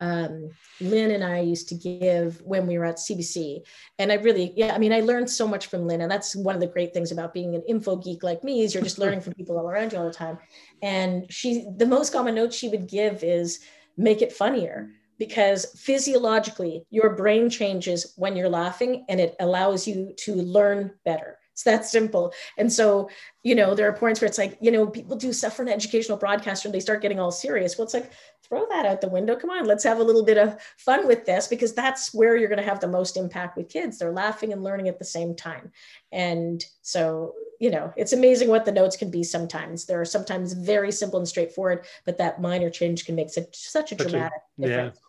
[0.01, 0.49] um,
[0.81, 3.61] Lynn and I used to give when we were at CBC.
[3.97, 6.01] And I really, yeah, I mean, I learned so much from Lynn.
[6.01, 8.73] And that's one of the great things about being an info geek like me is
[8.73, 10.37] you're just learning from people all around you all the time.
[10.81, 13.61] And she, the most common note she would give is
[13.97, 20.13] make it funnier because physiologically your brain changes when you're laughing and it allows you
[20.17, 21.37] to learn better.
[21.55, 22.33] It's that simple.
[22.57, 23.09] And so
[23.41, 25.69] you know there are points where it's like you know people do stuff for an
[25.69, 27.77] educational broadcaster and they start getting all serious.
[27.77, 28.11] Well it's like
[28.43, 29.37] throw that out the window.
[29.37, 32.49] Come on let's have a little bit of fun with this because that's where you're
[32.49, 33.97] going to have the most impact with kids.
[33.97, 35.71] They're laughing and learning at the same time.
[36.11, 39.85] And so you know it's amazing what the notes can be sometimes.
[39.85, 43.95] They're sometimes very simple and straightforward but that minor change can make such such a
[43.95, 44.99] dramatic a, difference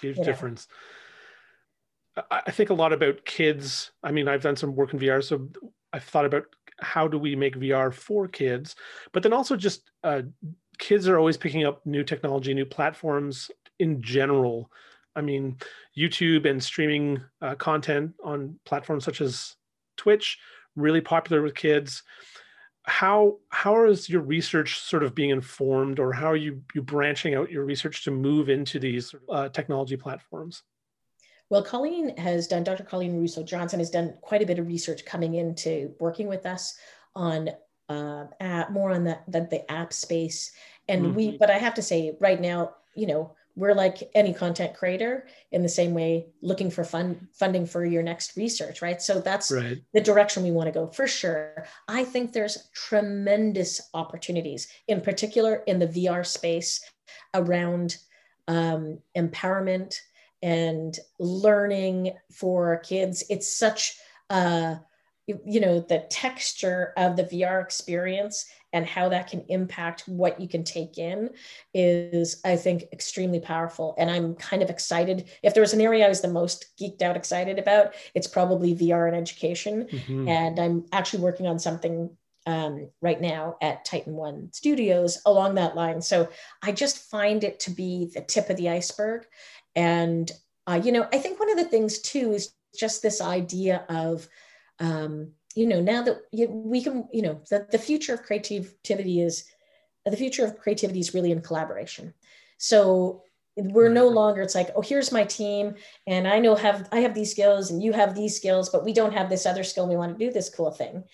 [0.00, 0.24] huge yeah.
[0.24, 0.68] difference.
[2.30, 3.92] I think a lot about kids.
[4.02, 5.48] I mean, I've done some work in VR, so
[5.92, 6.44] I've thought about
[6.80, 8.74] how do we make VR for kids,
[9.12, 10.22] but then also just uh,
[10.78, 14.70] kids are always picking up new technology, new platforms in general.
[15.14, 15.58] I mean,
[15.96, 19.56] YouTube and streaming uh, content on platforms such as
[19.96, 20.38] Twitch
[20.76, 22.02] really popular with kids
[22.90, 27.36] how how is your research sort of being informed or how are you you branching
[27.36, 30.64] out your research to move into these uh, technology platforms
[31.50, 35.04] well colleen has done dr colleen russo johnson has done quite a bit of research
[35.04, 36.76] coming into working with us
[37.14, 37.48] on
[37.88, 40.50] uh, app, more on the, the, the app space
[40.88, 41.14] and mm-hmm.
[41.14, 45.26] we but i have to say right now you know we're like any content creator
[45.52, 49.00] in the same way looking for fun funding for your next research right?
[49.02, 49.78] So that's right.
[49.92, 51.66] the direction we want to go for sure.
[51.86, 56.80] I think there's tremendous opportunities in particular in the vr space
[57.34, 57.98] around
[58.48, 59.96] um, empowerment
[60.42, 63.24] and learning for kids.
[63.28, 63.96] It's such
[64.30, 64.80] a
[65.44, 70.48] you know the texture of the vr experience and how that can impact what you
[70.48, 71.30] can take in
[71.74, 73.94] is i think extremely powerful.
[73.98, 75.28] And i'm kind of excited.
[75.42, 78.74] If there was an area i was the most geeked out excited about it's probably
[78.74, 79.86] vr and education.
[79.90, 80.28] Mm-hmm.
[80.28, 82.10] and i'm actually working on something
[82.46, 86.00] um, right now at titan one studios along that line.
[86.00, 86.28] So
[86.62, 89.26] i just find it to be the tip of the iceberg.
[89.76, 90.30] And
[90.66, 94.28] uh, you know i think one of the things too is just this idea of
[94.80, 99.44] um, you know now that we can you know that the future of creativity is
[100.06, 102.14] the future of creativity is really in collaboration.
[102.58, 103.22] So
[103.56, 105.74] we're no longer it's like oh here's my team
[106.06, 108.92] and i know have i have these skills and you have these skills but we
[108.92, 111.04] don't have this other skill we want to do this cool thing.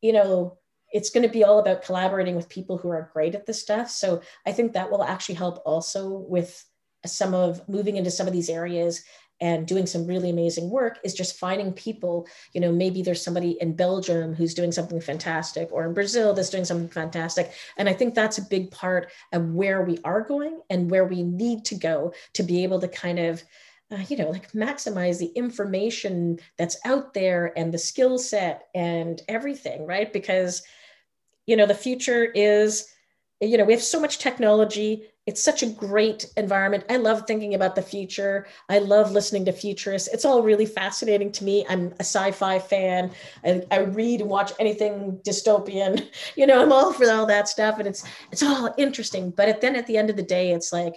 [0.00, 0.58] You know
[0.92, 3.90] it's going to be all about collaborating with people who are great at this stuff.
[3.90, 6.64] So i think that will actually help also with
[7.04, 9.02] some of moving into some of these areas
[9.42, 13.58] and doing some really amazing work is just finding people you know maybe there's somebody
[13.60, 17.52] in belgium who's doing something fantastic or in brazil that's doing something fantastic.
[17.76, 21.22] And i think that's a big part of where we are going and where we
[21.22, 23.42] need to go to be able to kind of
[23.90, 29.20] uh, you know like maximize the information that's out there and the skill set and
[29.28, 30.12] everything right?
[30.12, 30.62] Because
[31.46, 32.88] you know the future is
[33.42, 36.84] you know we have so much technology it's such a great environment.
[36.90, 38.46] I love thinking about the future.
[38.68, 40.08] I love listening to futurists.
[40.08, 41.64] It's all really fascinating to me.
[41.68, 43.12] I'm a sci-fi fan.
[43.44, 46.08] I, I read and watch anything dystopian.
[46.34, 49.30] You know, I'm all for all that stuff, and it's it's all interesting.
[49.30, 50.94] But then at the end of the day, it's like,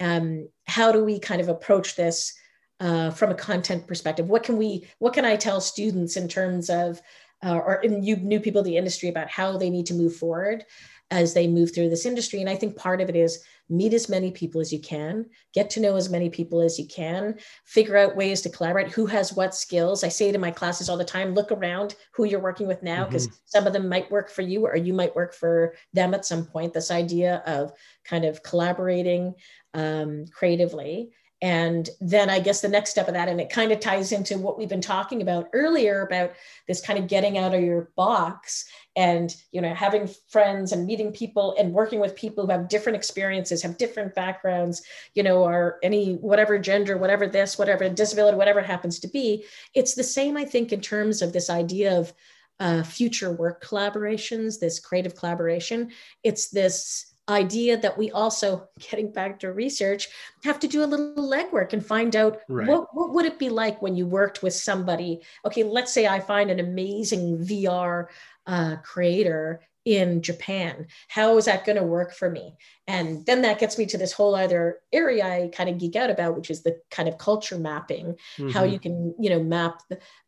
[0.00, 2.32] um, how do we kind of approach this
[2.80, 4.28] uh, from a content perspective?
[4.28, 4.86] What can we?
[4.98, 7.00] What can I tell students in terms of,
[7.44, 10.64] uh, or you new people in the industry about how they need to move forward?
[11.10, 12.40] As they move through this industry.
[12.40, 15.70] And I think part of it is meet as many people as you can, get
[15.70, 19.32] to know as many people as you can, figure out ways to collaborate, who has
[19.32, 20.02] what skills.
[20.02, 23.04] I say to my classes all the time look around who you're working with now,
[23.04, 23.36] because mm-hmm.
[23.44, 26.44] some of them might work for you or you might work for them at some
[26.44, 26.74] point.
[26.74, 27.72] This idea of
[28.04, 29.34] kind of collaborating
[29.74, 31.10] um, creatively
[31.42, 34.38] and then i guess the next step of that and it kind of ties into
[34.38, 36.32] what we've been talking about earlier about
[36.68, 38.66] this kind of getting out of your box
[38.96, 42.96] and you know having friends and meeting people and working with people who have different
[42.96, 44.82] experiences have different backgrounds
[45.14, 49.44] you know or any whatever gender whatever this whatever disability whatever it happens to be.
[49.74, 52.12] It's the same i think in terms of this idea of
[52.58, 55.90] uh, future work collaborations this creative collaboration.
[56.22, 60.08] It's this idea that we also getting back to research
[60.44, 62.68] have to do a little legwork and find out right.
[62.68, 66.18] what, what would it be like when you worked with somebody okay let's say i
[66.18, 68.06] find an amazing vr
[68.46, 72.54] uh, creator in japan how is that going to work for me
[72.86, 76.10] and then that gets me to this whole other area i kind of geek out
[76.10, 78.50] about which is the kind of culture mapping mm-hmm.
[78.50, 79.80] how you can you know map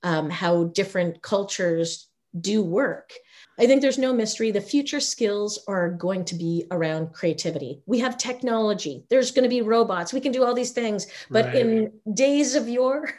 [0.05, 2.09] um, how different cultures
[2.41, 3.13] do work
[3.59, 4.51] I think there's no mystery.
[4.51, 7.81] The future skills are going to be around creativity.
[7.87, 9.05] We have technology.
[9.11, 10.13] There's going to be robots.
[10.13, 11.07] We can do all these things.
[11.31, 11.57] But right.
[11.57, 13.11] in days of yore,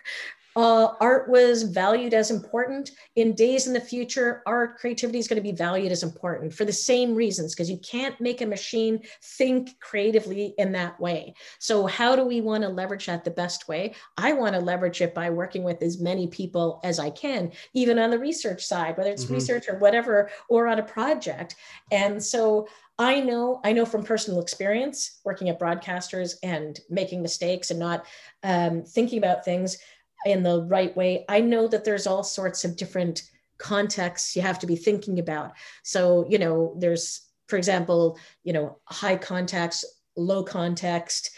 [0.56, 2.92] uh, art was valued as important.
[3.16, 6.66] In days in the future, art creativity is going to be valued as important for
[6.66, 11.34] the same reasons, because you can't make a machine think creatively in that way.
[11.60, 13.96] So, how do we want to leverage that the best way?
[14.18, 18.00] I want to leverage it by working with as many people as I can, even
[18.00, 19.36] on the research side, whether it's mm-hmm.
[19.36, 21.56] research or whatever, or on a project.
[21.92, 22.68] And so,
[23.00, 28.06] I know, I know from personal experience working at broadcasters and making mistakes and not
[28.44, 29.78] um, thinking about things
[30.26, 31.26] in the right way.
[31.30, 33.24] I know that there's all sorts of different
[33.58, 35.54] contexts you have to be thinking about.
[35.84, 41.32] So, you know, there's, for example, you know, high context, low context,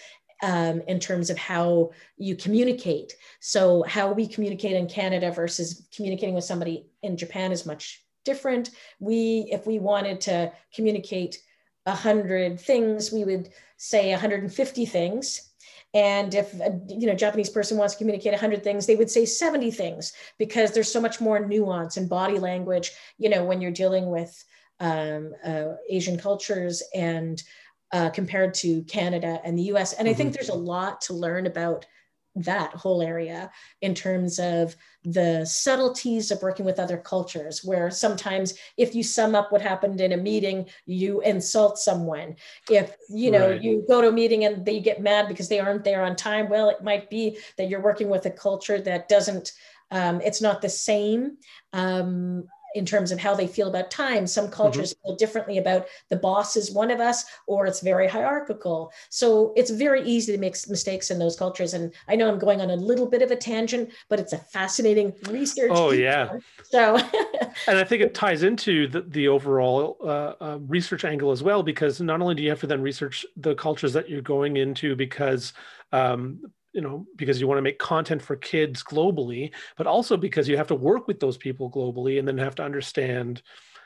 [0.44, 3.14] um, in terms of how you communicate.
[3.40, 8.72] So, how we communicate in Canada versus communicating with somebody in Japan is much different.
[9.00, 11.42] We, if we wanted to communicate
[11.86, 15.52] a hundred things, we would say 150 things
[15.96, 19.26] and if a you know japanese person wants to communicate 100 things they would say
[19.26, 23.72] 70 things because there's so much more nuance and body language you know when you're
[23.72, 24.44] dealing with
[24.80, 27.42] um, uh, asian cultures and
[27.92, 30.14] uh, compared to canada and the us and mm-hmm.
[30.14, 30.36] i think mm-hmm.
[30.36, 31.86] there's a lot to learn about
[32.36, 33.50] that whole area
[33.82, 39.36] in terms of the subtleties of working with other cultures where sometimes if you sum
[39.36, 42.36] up what happened in a meeting you insult someone
[42.70, 43.62] if you know right.
[43.62, 46.50] you go to a meeting and they get mad because they aren't there on time
[46.50, 49.54] well it might be that you're working with a culture that doesn't
[49.92, 51.38] um, it's not the same
[51.72, 54.28] um, in terms of how they feel about time.
[54.28, 55.08] Some cultures mm-hmm.
[55.08, 58.92] feel differently about the boss is one of us, or it's very hierarchical.
[59.10, 61.74] So it's very easy to make mistakes in those cultures.
[61.74, 64.38] And I know I'm going on a little bit of a tangent, but it's a
[64.38, 65.72] fascinating research.
[65.74, 66.38] Oh yeah.
[66.66, 66.98] So,
[67.68, 71.64] and I think it ties into the, the overall uh, uh, research angle as well,
[71.64, 74.98] because not only do you have to then research the cultures that you're going into,
[74.98, 75.54] because
[75.94, 76.42] um,
[76.76, 80.58] you know because you want to make content for kids globally but also because you
[80.58, 83.42] have to work with those people globally and then have to understand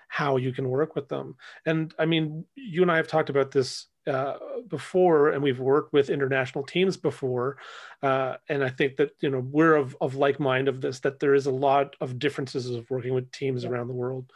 [0.07, 1.35] how you can work with them
[1.67, 4.37] and i mean you and i have talked about this uh,
[4.69, 7.57] before and we've worked with international teams before
[8.01, 11.19] uh, and i think that you know we're of, of like mind of this that
[11.19, 13.69] there is a lot of differences of working with teams yeah.
[13.69, 14.31] around the world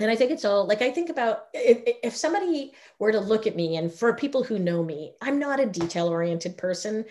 [0.00, 3.46] and i think it's all like i think about if, if somebody were to look
[3.46, 7.06] at me and for people who know me i'm not a detail oriented person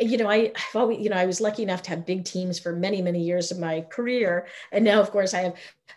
[0.00, 2.58] you know, I, I've always, you know, I was lucky enough to have big teams
[2.58, 4.46] for many, many years of my career.
[4.72, 5.54] And now, of course, I have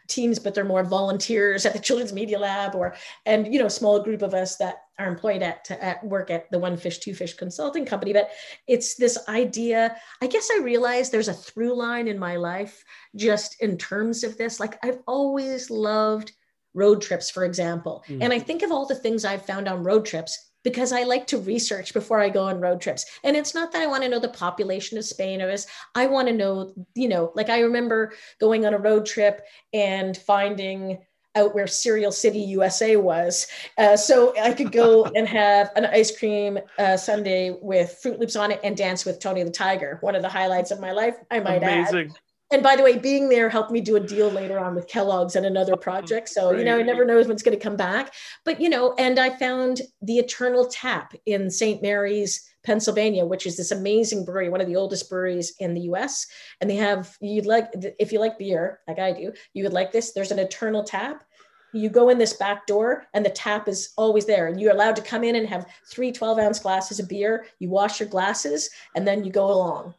[0.07, 2.95] teams, but they're more volunteers at the Children's Media Lab or,
[3.25, 6.59] and, you know, small group of us that are employed at, at work at the
[6.59, 8.13] One Fish, Two Fish consulting company.
[8.13, 8.31] But
[8.67, 12.83] it's this idea, I guess I realized there's a through line in my life
[13.15, 14.59] just in terms of this.
[14.59, 16.31] Like I've always loved
[16.73, 18.03] road trips, for example.
[18.07, 18.21] Mm-hmm.
[18.21, 21.27] And I think of all the things I've found on road trips because I like
[21.27, 23.05] to research before I go on road trips.
[23.23, 25.67] And it's not that I want to know the population of Spain or this.
[25.95, 29.41] I want to know, you know, like I remember going on a road trip
[29.73, 30.99] and finding
[31.35, 33.47] out where Cereal City, USA was.
[33.77, 38.35] Uh, so I could go and have an ice cream uh, sundae with Froot Loops
[38.35, 39.99] on it and dance with Tony the Tiger.
[40.01, 42.09] One of the highlights of my life, I might Amazing.
[42.09, 42.19] add
[42.51, 45.35] and by the way, being there helped me do a deal later on with Kellogg's
[45.35, 46.29] and another oh, project.
[46.29, 48.13] So, you know, I never knows when it's going to come back.
[48.43, 51.81] But, you know, and I found the Eternal Tap in St.
[51.81, 56.27] Mary's, Pennsylvania, which is this amazing brewery, one of the oldest breweries in the US.
[56.59, 57.69] And they have, you'd like,
[57.99, 60.11] if you like beer, like I do, you would like this.
[60.11, 61.23] There's an Eternal Tap
[61.71, 64.95] you go in this back door and the tap is always there and you're allowed
[64.95, 68.69] to come in and have three 12 ounce glasses of beer you wash your glasses
[68.95, 69.93] and then you go along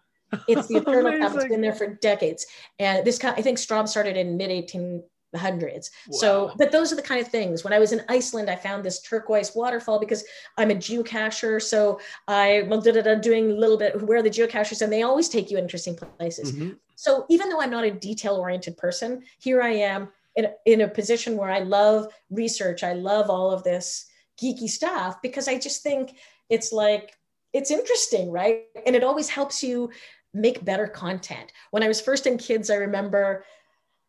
[0.49, 2.47] it's the eternal tap it's been there for decades
[2.79, 5.03] and this kind i think Straub started in mid 18
[5.37, 5.91] hundreds.
[6.09, 6.19] Wow.
[6.19, 7.63] So, but those are the kind of things.
[7.63, 10.25] When I was in Iceland, I found this turquoise waterfall because
[10.59, 11.63] I'm a geocacher.
[11.63, 15.59] So I well, doing a little bit where the geocachers, and they always take you
[15.59, 16.53] interesting places.
[16.53, 16.71] Mm-hmm.
[16.97, 20.89] So even though I'm not a detail oriented person, here I am in, in a
[20.89, 22.83] position where I love research.
[22.83, 24.07] I love all of this
[24.41, 26.17] geeky stuff because I just think
[26.49, 27.17] it's like,
[27.53, 28.65] it's interesting, right?
[28.87, 29.91] And it always helps you
[30.33, 31.53] make better content.
[31.71, 33.45] When I was first in kids, I remember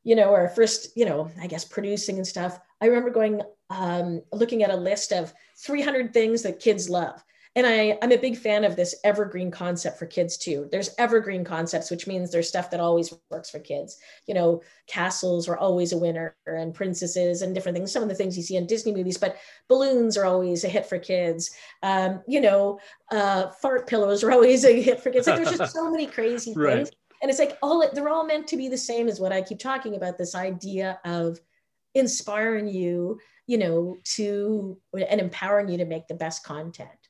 [0.03, 4.21] you know, or first, you know, I guess producing and stuff, I remember going, um,
[4.31, 7.23] looking at a list of 300 things that kids love.
[7.55, 10.69] And I, I'm a big fan of this evergreen concept for kids too.
[10.71, 13.97] There's evergreen concepts, which means there's stuff that always works for kids.
[14.25, 17.91] You know, castles are always a winner and princesses and different things.
[17.91, 19.35] Some of the things you see in Disney movies, but
[19.67, 21.51] balloons are always a hit for kids.
[21.83, 22.79] Um, you know,
[23.11, 25.27] uh, fart pillows are always a hit for kids.
[25.27, 26.75] Like there's just so many crazy right.
[26.75, 26.91] things
[27.21, 29.59] and it's like all they're all meant to be the same as what i keep
[29.59, 31.39] talking about this idea of
[31.93, 34.77] inspiring you you know to
[35.07, 37.00] and empowering you to make the best content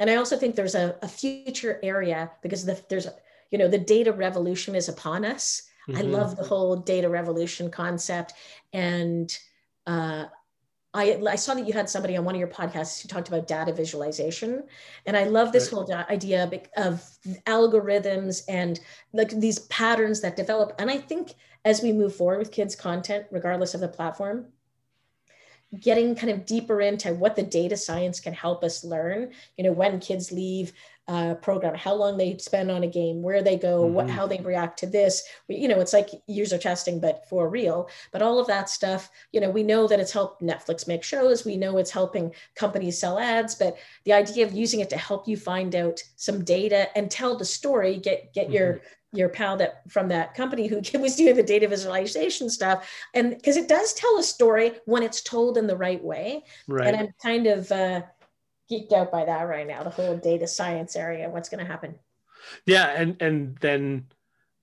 [0.00, 3.06] and i also think there's a, a future area because the, there's
[3.52, 5.98] you know the data revolution is upon us mm-hmm.
[5.98, 8.32] i love the whole data revolution concept
[8.72, 9.38] and
[9.86, 10.24] uh,
[10.92, 13.46] I, I saw that you had somebody on one of your podcasts who talked about
[13.46, 14.64] data visualization.
[15.06, 17.02] And I love this whole idea of
[17.46, 18.80] algorithms and
[19.12, 20.74] like these patterns that develop.
[20.80, 21.34] And I think
[21.64, 24.46] as we move forward with kids' content, regardless of the platform,
[25.78, 29.72] getting kind of deeper into what the data science can help us learn, you know,
[29.72, 30.72] when kids leave
[31.10, 33.94] uh, program, how long they spend on a game, where they go, mm-hmm.
[33.94, 35.24] what how they react to this.
[35.48, 37.88] We, you know, it's like user testing, but for real.
[38.12, 41.44] But all of that stuff, you know, we know that it's helped Netflix make shows.
[41.44, 43.56] We know it's helping companies sell ads.
[43.56, 47.36] But the idea of using it to help you find out some data and tell
[47.36, 48.54] the story, get get mm-hmm.
[48.54, 48.80] your
[49.12, 52.88] your pal that from that company who was doing the data visualization stuff.
[53.14, 56.44] And because it does tell a story when it's told in the right way.
[56.68, 56.88] Right.
[56.88, 58.02] and i'm kind of uh,
[58.70, 61.94] geeked out by that right now the whole data science area what's going to happen.
[62.66, 64.06] Yeah and and then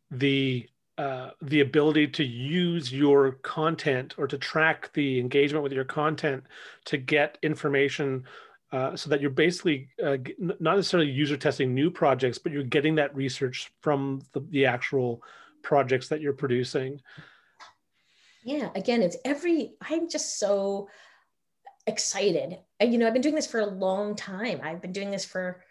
[0.09, 0.67] the
[0.97, 6.43] uh, the ability to use your content or to track the engagement with your content
[6.85, 8.23] to get information
[8.71, 12.95] uh, so that you're basically uh, not necessarily user testing new projects, but you're getting
[12.95, 15.21] that research from the, the actual
[15.61, 16.99] projects that you're producing.
[18.43, 20.89] Yeah, again, it's every, I'm just so
[21.85, 22.57] excited.
[22.79, 24.59] And, you know, I've been doing this for a long time.
[24.63, 25.61] I've been doing this for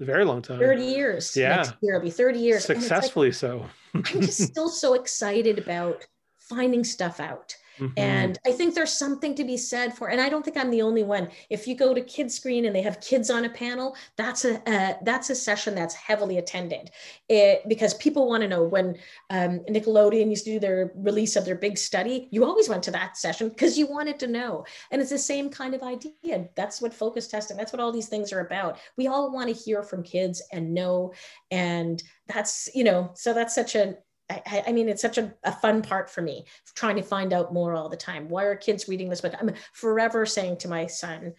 [0.00, 1.36] a very long time 30 years.
[1.36, 1.56] Yeah.
[1.56, 2.64] Next year will be 30 years.
[2.64, 3.66] Successfully like, so.
[3.94, 6.06] I'm just still so excited about
[6.36, 7.92] finding stuff out Mm-hmm.
[7.96, 10.82] And I think there's something to be said for, and I don't think I'm the
[10.82, 11.28] only one.
[11.50, 14.94] If you go to Kidscreen and they have kids on a panel, that's a uh,
[15.02, 16.90] that's a session that's heavily attended,
[17.28, 18.64] it, because people want to know.
[18.64, 18.96] When
[19.30, 22.90] um, Nickelodeon used to do their release of their big study, you always went to
[22.92, 24.64] that session because you wanted to know.
[24.90, 26.48] And it's the same kind of idea.
[26.56, 27.56] That's what focus testing.
[27.56, 28.78] That's what all these things are about.
[28.96, 31.12] We all want to hear from kids and know,
[31.50, 33.96] and that's you know, so that's such a
[34.30, 37.52] I, I, mean, it's such a, a, fun part for me, trying to find out
[37.52, 38.28] more all the time.
[38.28, 39.32] Why are kids reading this book?
[39.40, 41.32] I'm forever saying to my son,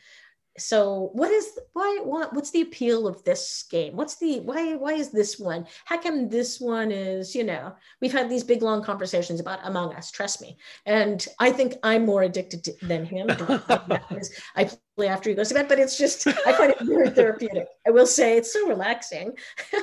[0.60, 3.96] so what is why what, what's the appeal of this game?
[3.96, 5.66] What's the why why is this one?
[5.86, 7.76] How come this one is you know?
[8.02, 10.58] We've had these big long conversations about among us trust me.
[10.86, 13.28] And i think i'm more addicted to, than him.
[14.56, 17.68] I play after he goes to bed but it's just i find it very therapeutic.
[17.88, 19.38] I will say it's so relaxing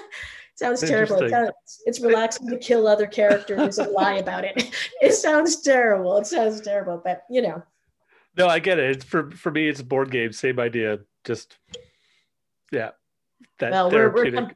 [0.57, 1.23] sounds terrible.
[1.23, 1.53] It sounds,
[1.87, 4.71] it's relaxing to kill other characters and lie about it.
[5.01, 6.17] It sounds terrible.
[6.19, 7.63] It sounds terrible, but you know.
[8.37, 8.97] No, I get it.
[8.97, 10.33] It's for for me, it's a board game.
[10.33, 11.01] Same idea.
[11.25, 11.59] Just
[12.73, 12.91] yeah.
[13.59, 14.53] That well, we're we're, com-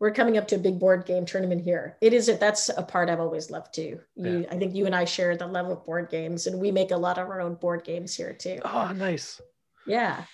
[0.00, 1.96] we're coming up to a big board game tournament here.
[2.00, 4.00] It is that's a part I've always loved too.
[4.16, 4.46] You, yeah.
[4.50, 6.96] I think you and I share the love of board games, and we make a
[6.96, 8.58] lot of our own board games here too.
[8.64, 9.40] Oh, nice.
[9.86, 10.24] Yeah.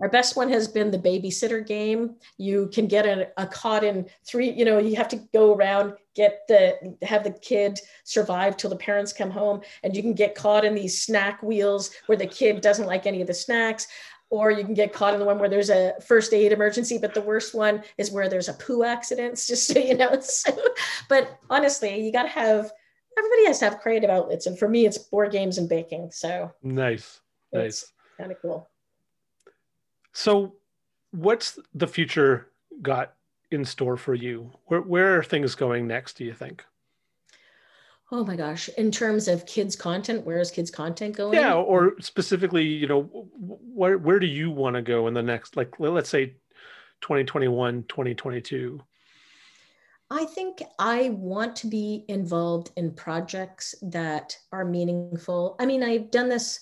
[0.00, 2.16] Our best one has been the babysitter game.
[2.36, 5.94] You can get a, a caught in three, you know, you have to go around,
[6.14, 10.36] get the, have the kid survive till the parents come home, and you can get
[10.36, 13.88] caught in these snack wheels where the kid doesn't like any of the snacks.
[14.30, 17.14] Or you can get caught in the one where there's a first aid emergency, but
[17.14, 20.20] the worst one is where there's a poo accident, just so you know.
[20.20, 20.56] So,
[21.08, 22.70] but honestly, you got to have,
[23.16, 24.46] everybody has to have creative outlets.
[24.46, 26.10] And for me, it's board games and baking.
[26.12, 27.20] So nice,
[27.54, 27.90] nice.
[28.18, 28.68] Kind of cool.
[30.12, 30.54] So,
[31.10, 32.50] what's the future
[32.82, 33.14] got
[33.50, 34.50] in store for you?
[34.66, 36.18] Where where are things going next?
[36.18, 36.64] Do you think?
[38.10, 38.68] Oh my gosh.
[38.78, 41.34] In terms of kids content, where is kids content going?
[41.34, 45.56] Yeah, or specifically, you know, where where do you want to go in the next
[45.56, 46.34] like let's say
[47.02, 48.82] 2021, 2022?
[50.10, 55.54] I think I want to be involved in projects that are meaningful.
[55.60, 56.60] I mean, I've done this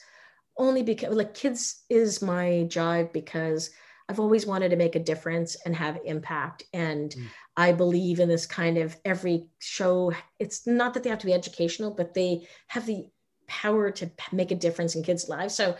[0.59, 3.71] only because like kids is my jive because
[4.09, 6.65] I've always wanted to make a difference and have impact.
[6.73, 7.27] And mm.
[7.57, 10.13] I believe in this kind of every show.
[10.39, 13.07] It's not that they have to be educational, but they have the
[13.49, 15.55] power to make a difference in kids' lives.
[15.55, 15.77] So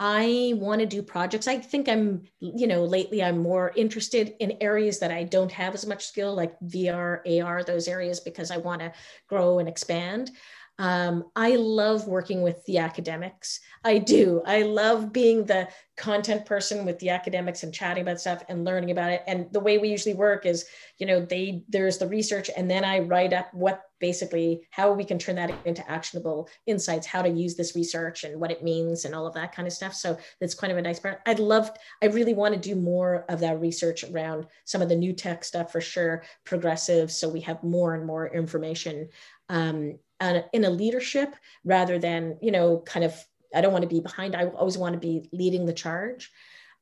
[0.00, 1.48] I want to do projects.
[1.48, 5.74] I think I'm, you know, lately I'm more interested in areas that I don't have
[5.74, 8.92] as much skill, like VR, AR, those areas, because I want to
[9.28, 10.30] grow and expand.
[10.78, 13.60] Um, I love working with the academics.
[13.84, 14.42] I do.
[14.46, 18.92] I love being the content person with the academics and chatting about stuff and learning
[18.92, 19.24] about it.
[19.26, 20.66] And the way we usually work is,
[20.98, 25.04] you know, they there's the research, and then I write up what basically how we
[25.04, 29.04] can turn that into actionable insights, how to use this research and what it means,
[29.04, 29.94] and all of that kind of stuff.
[29.94, 31.20] So that's kind of a nice part.
[31.26, 31.72] I'd love.
[32.00, 35.42] I really want to do more of that research around some of the new tech
[35.42, 37.10] stuff for sure, progressive.
[37.10, 39.08] So we have more and more information.
[39.48, 43.14] Um, in a leadership rather than you know kind of
[43.54, 46.30] i don't want to be behind i always want to be leading the charge.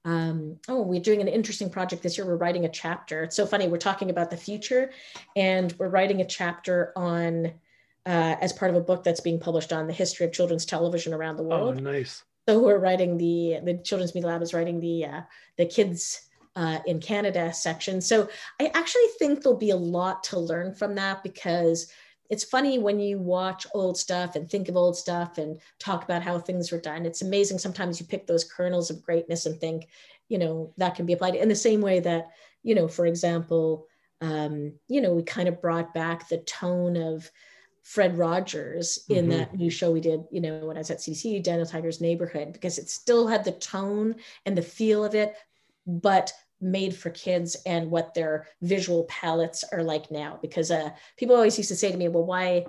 [0.05, 2.27] Um, oh we're doing an interesting project this year.
[2.27, 3.25] We're writing a chapter.
[3.25, 4.93] It's so funny we're talking about the future
[5.35, 7.53] and we're writing a chapter on
[8.07, 11.13] uh, as part of a book that's being published on the history of children's television
[11.13, 11.77] around the oh, world.
[11.79, 12.23] oh nice.
[12.49, 15.21] So we're writing the the children's media lab is writing the uh,
[15.59, 16.23] the kids
[16.55, 18.01] uh, in Canada section.
[18.01, 18.29] So
[18.61, 21.91] I actually think there'll be a lot to learn from that because
[22.31, 26.23] it's funny when you watch old stuff and think of old stuff and talk about
[26.23, 27.07] how things were done.
[27.07, 27.59] It's amazing.
[27.59, 29.89] Sometimes you pick those kernels of greatness and think,
[30.29, 32.29] you know, that can be applied in the same way that,
[32.63, 33.87] you know, for example,
[34.21, 37.31] um, you know, we kind of brought back the tone of
[37.83, 39.39] Fred Rogers in mm-hmm.
[39.39, 42.53] that new show we did, you know, when I was at CC, Daniel Tiger's Neighborhood,
[42.53, 45.35] because it still had the tone and the feel of it,
[45.87, 50.39] but made for kids and what their visual palettes are like now.
[50.41, 52.67] Because uh, people always used to say to me well why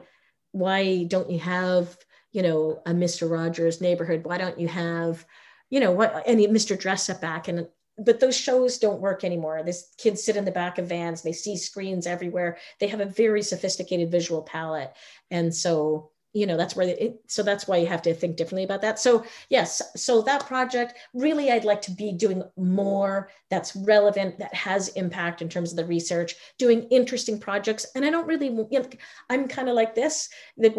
[0.52, 1.98] why don't you have
[2.32, 4.24] you know a mr rogers neighborhood?
[4.24, 5.26] Why don't you have
[5.70, 7.68] you know what any mr dress up back and
[7.98, 9.64] but those shows don't work anymore.
[9.64, 12.58] This kids sit in the back of vans they see screens everywhere.
[12.80, 14.94] They have a very sophisticated visual palette.
[15.32, 18.63] And so you know that's where it, so that's why you have to think differently
[18.63, 23.75] about that so yes so that project really i'd like to be doing more that's
[23.75, 28.28] relevant that has impact in terms of the research doing interesting projects and i don't
[28.28, 28.86] really you know,
[29.30, 30.75] i'm kind of like this that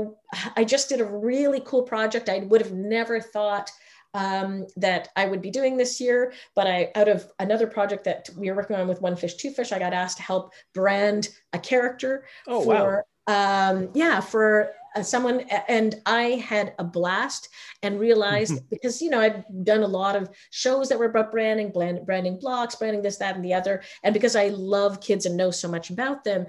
[0.57, 3.71] i just did a really cool project i would have never thought
[4.15, 6.33] um, that I would be doing this year.
[6.55, 9.51] But I, out of another project that we are working on with One Fish, Two
[9.51, 13.71] Fish, I got asked to help brand a character oh, for, wow.
[13.71, 14.73] um, yeah, for
[15.03, 17.49] someone and i had a blast
[17.83, 21.71] and realized because you know i've done a lot of shows that were about branding
[21.71, 23.83] brand, branding blocks branding this that and the other.
[24.03, 26.47] And because i love kids and know so much about them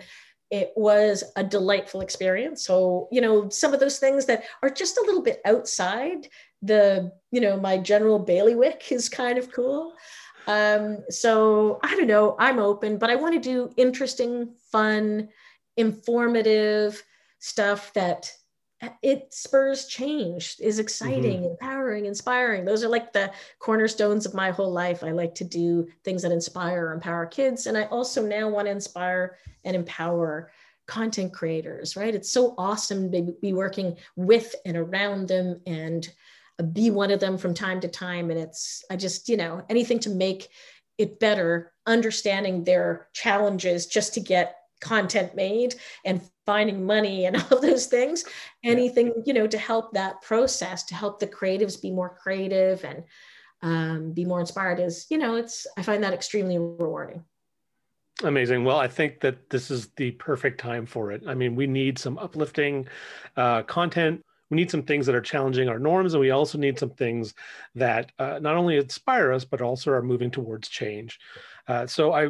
[0.51, 2.63] it was a delightful experience.
[2.65, 6.27] So you know some of those things that are just a little bit outside
[6.61, 9.93] the you know my general bailiwick is kind of cool.
[10.47, 12.35] Um, so i don't know.
[12.39, 15.29] I'm open but i want to do interesting fun
[15.77, 17.03] informative
[17.39, 18.31] stuff that
[19.01, 21.51] it spurs change is exciting mm-hmm.
[21.51, 22.63] empowering inspiring.
[22.63, 25.03] Those are like the cornerstones of my whole life.
[25.03, 27.67] I like to do things that inspire or empower kids.
[27.67, 30.51] And i also now want to inspire and empower
[30.87, 32.15] content creators right?
[32.15, 36.07] It's so awesome to be working with and around them and
[36.73, 38.31] be one of them from time to time.
[38.31, 40.49] And it's i just you know anything to make
[40.97, 45.75] it better understanding their challenges just to get content made
[46.05, 48.25] and finding money and all those things.
[48.63, 53.03] Anything you know to help that process to help the creatives be more creative and
[53.61, 57.23] um, be more inspired is you know it's i find that extremely rewarding.
[58.23, 58.63] Amazing.
[58.63, 61.23] Well i think that this is the perfect time for it.
[61.27, 62.87] I mean we need some uplifting
[63.35, 64.23] uh, content.
[64.49, 67.33] We need some things that are challenging our norms and we also need some things
[67.75, 71.19] that uh, not only inspire us but also are moving towards change.
[71.67, 72.29] Uh, so i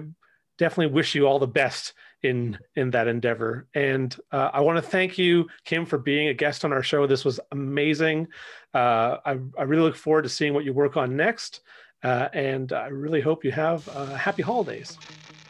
[0.58, 1.94] definitely wish you all the best
[2.24, 3.68] in in that endeavor.
[3.74, 7.08] And uh, I want to thank you, Kim, for being a guest on our show.
[7.08, 8.28] This was amazing.
[8.74, 11.62] Uh, I, I really look forward to seeing what you work on next.
[12.04, 14.98] Uh, and I really hope you have uh, happy holidays.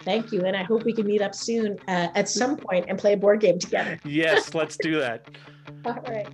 [0.04, 0.46] Thank you.
[0.46, 3.18] And I hope we can meet up soon uh, at some point and play a
[3.18, 4.00] board game together.
[4.06, 5.28] yes, let's do that.
[5.86, 6.28] All right.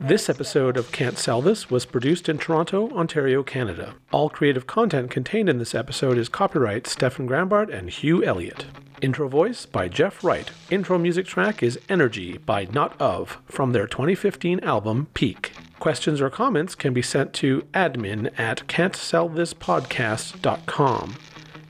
[0.00, 3.94] This episode of Can't Sell This was produced in Toronto, Ontario, Canada.
[4.12, 8.66] All creative content contained in this episode is copyright Stefan Grambart and Hugh Elliott.
[9.02, 10.50] Intro voice by Jeff Wright.
[10.70, 15.52] Intro music track is Energy by Not Of from their 2015 album Peak.
[15.78, 21.16] Questions or comments can be sent to admin at can'tsellthispodcast.com.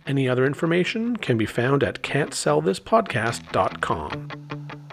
[0.06, 4.85] Any other information can be found at can'tsellthispodcast.com.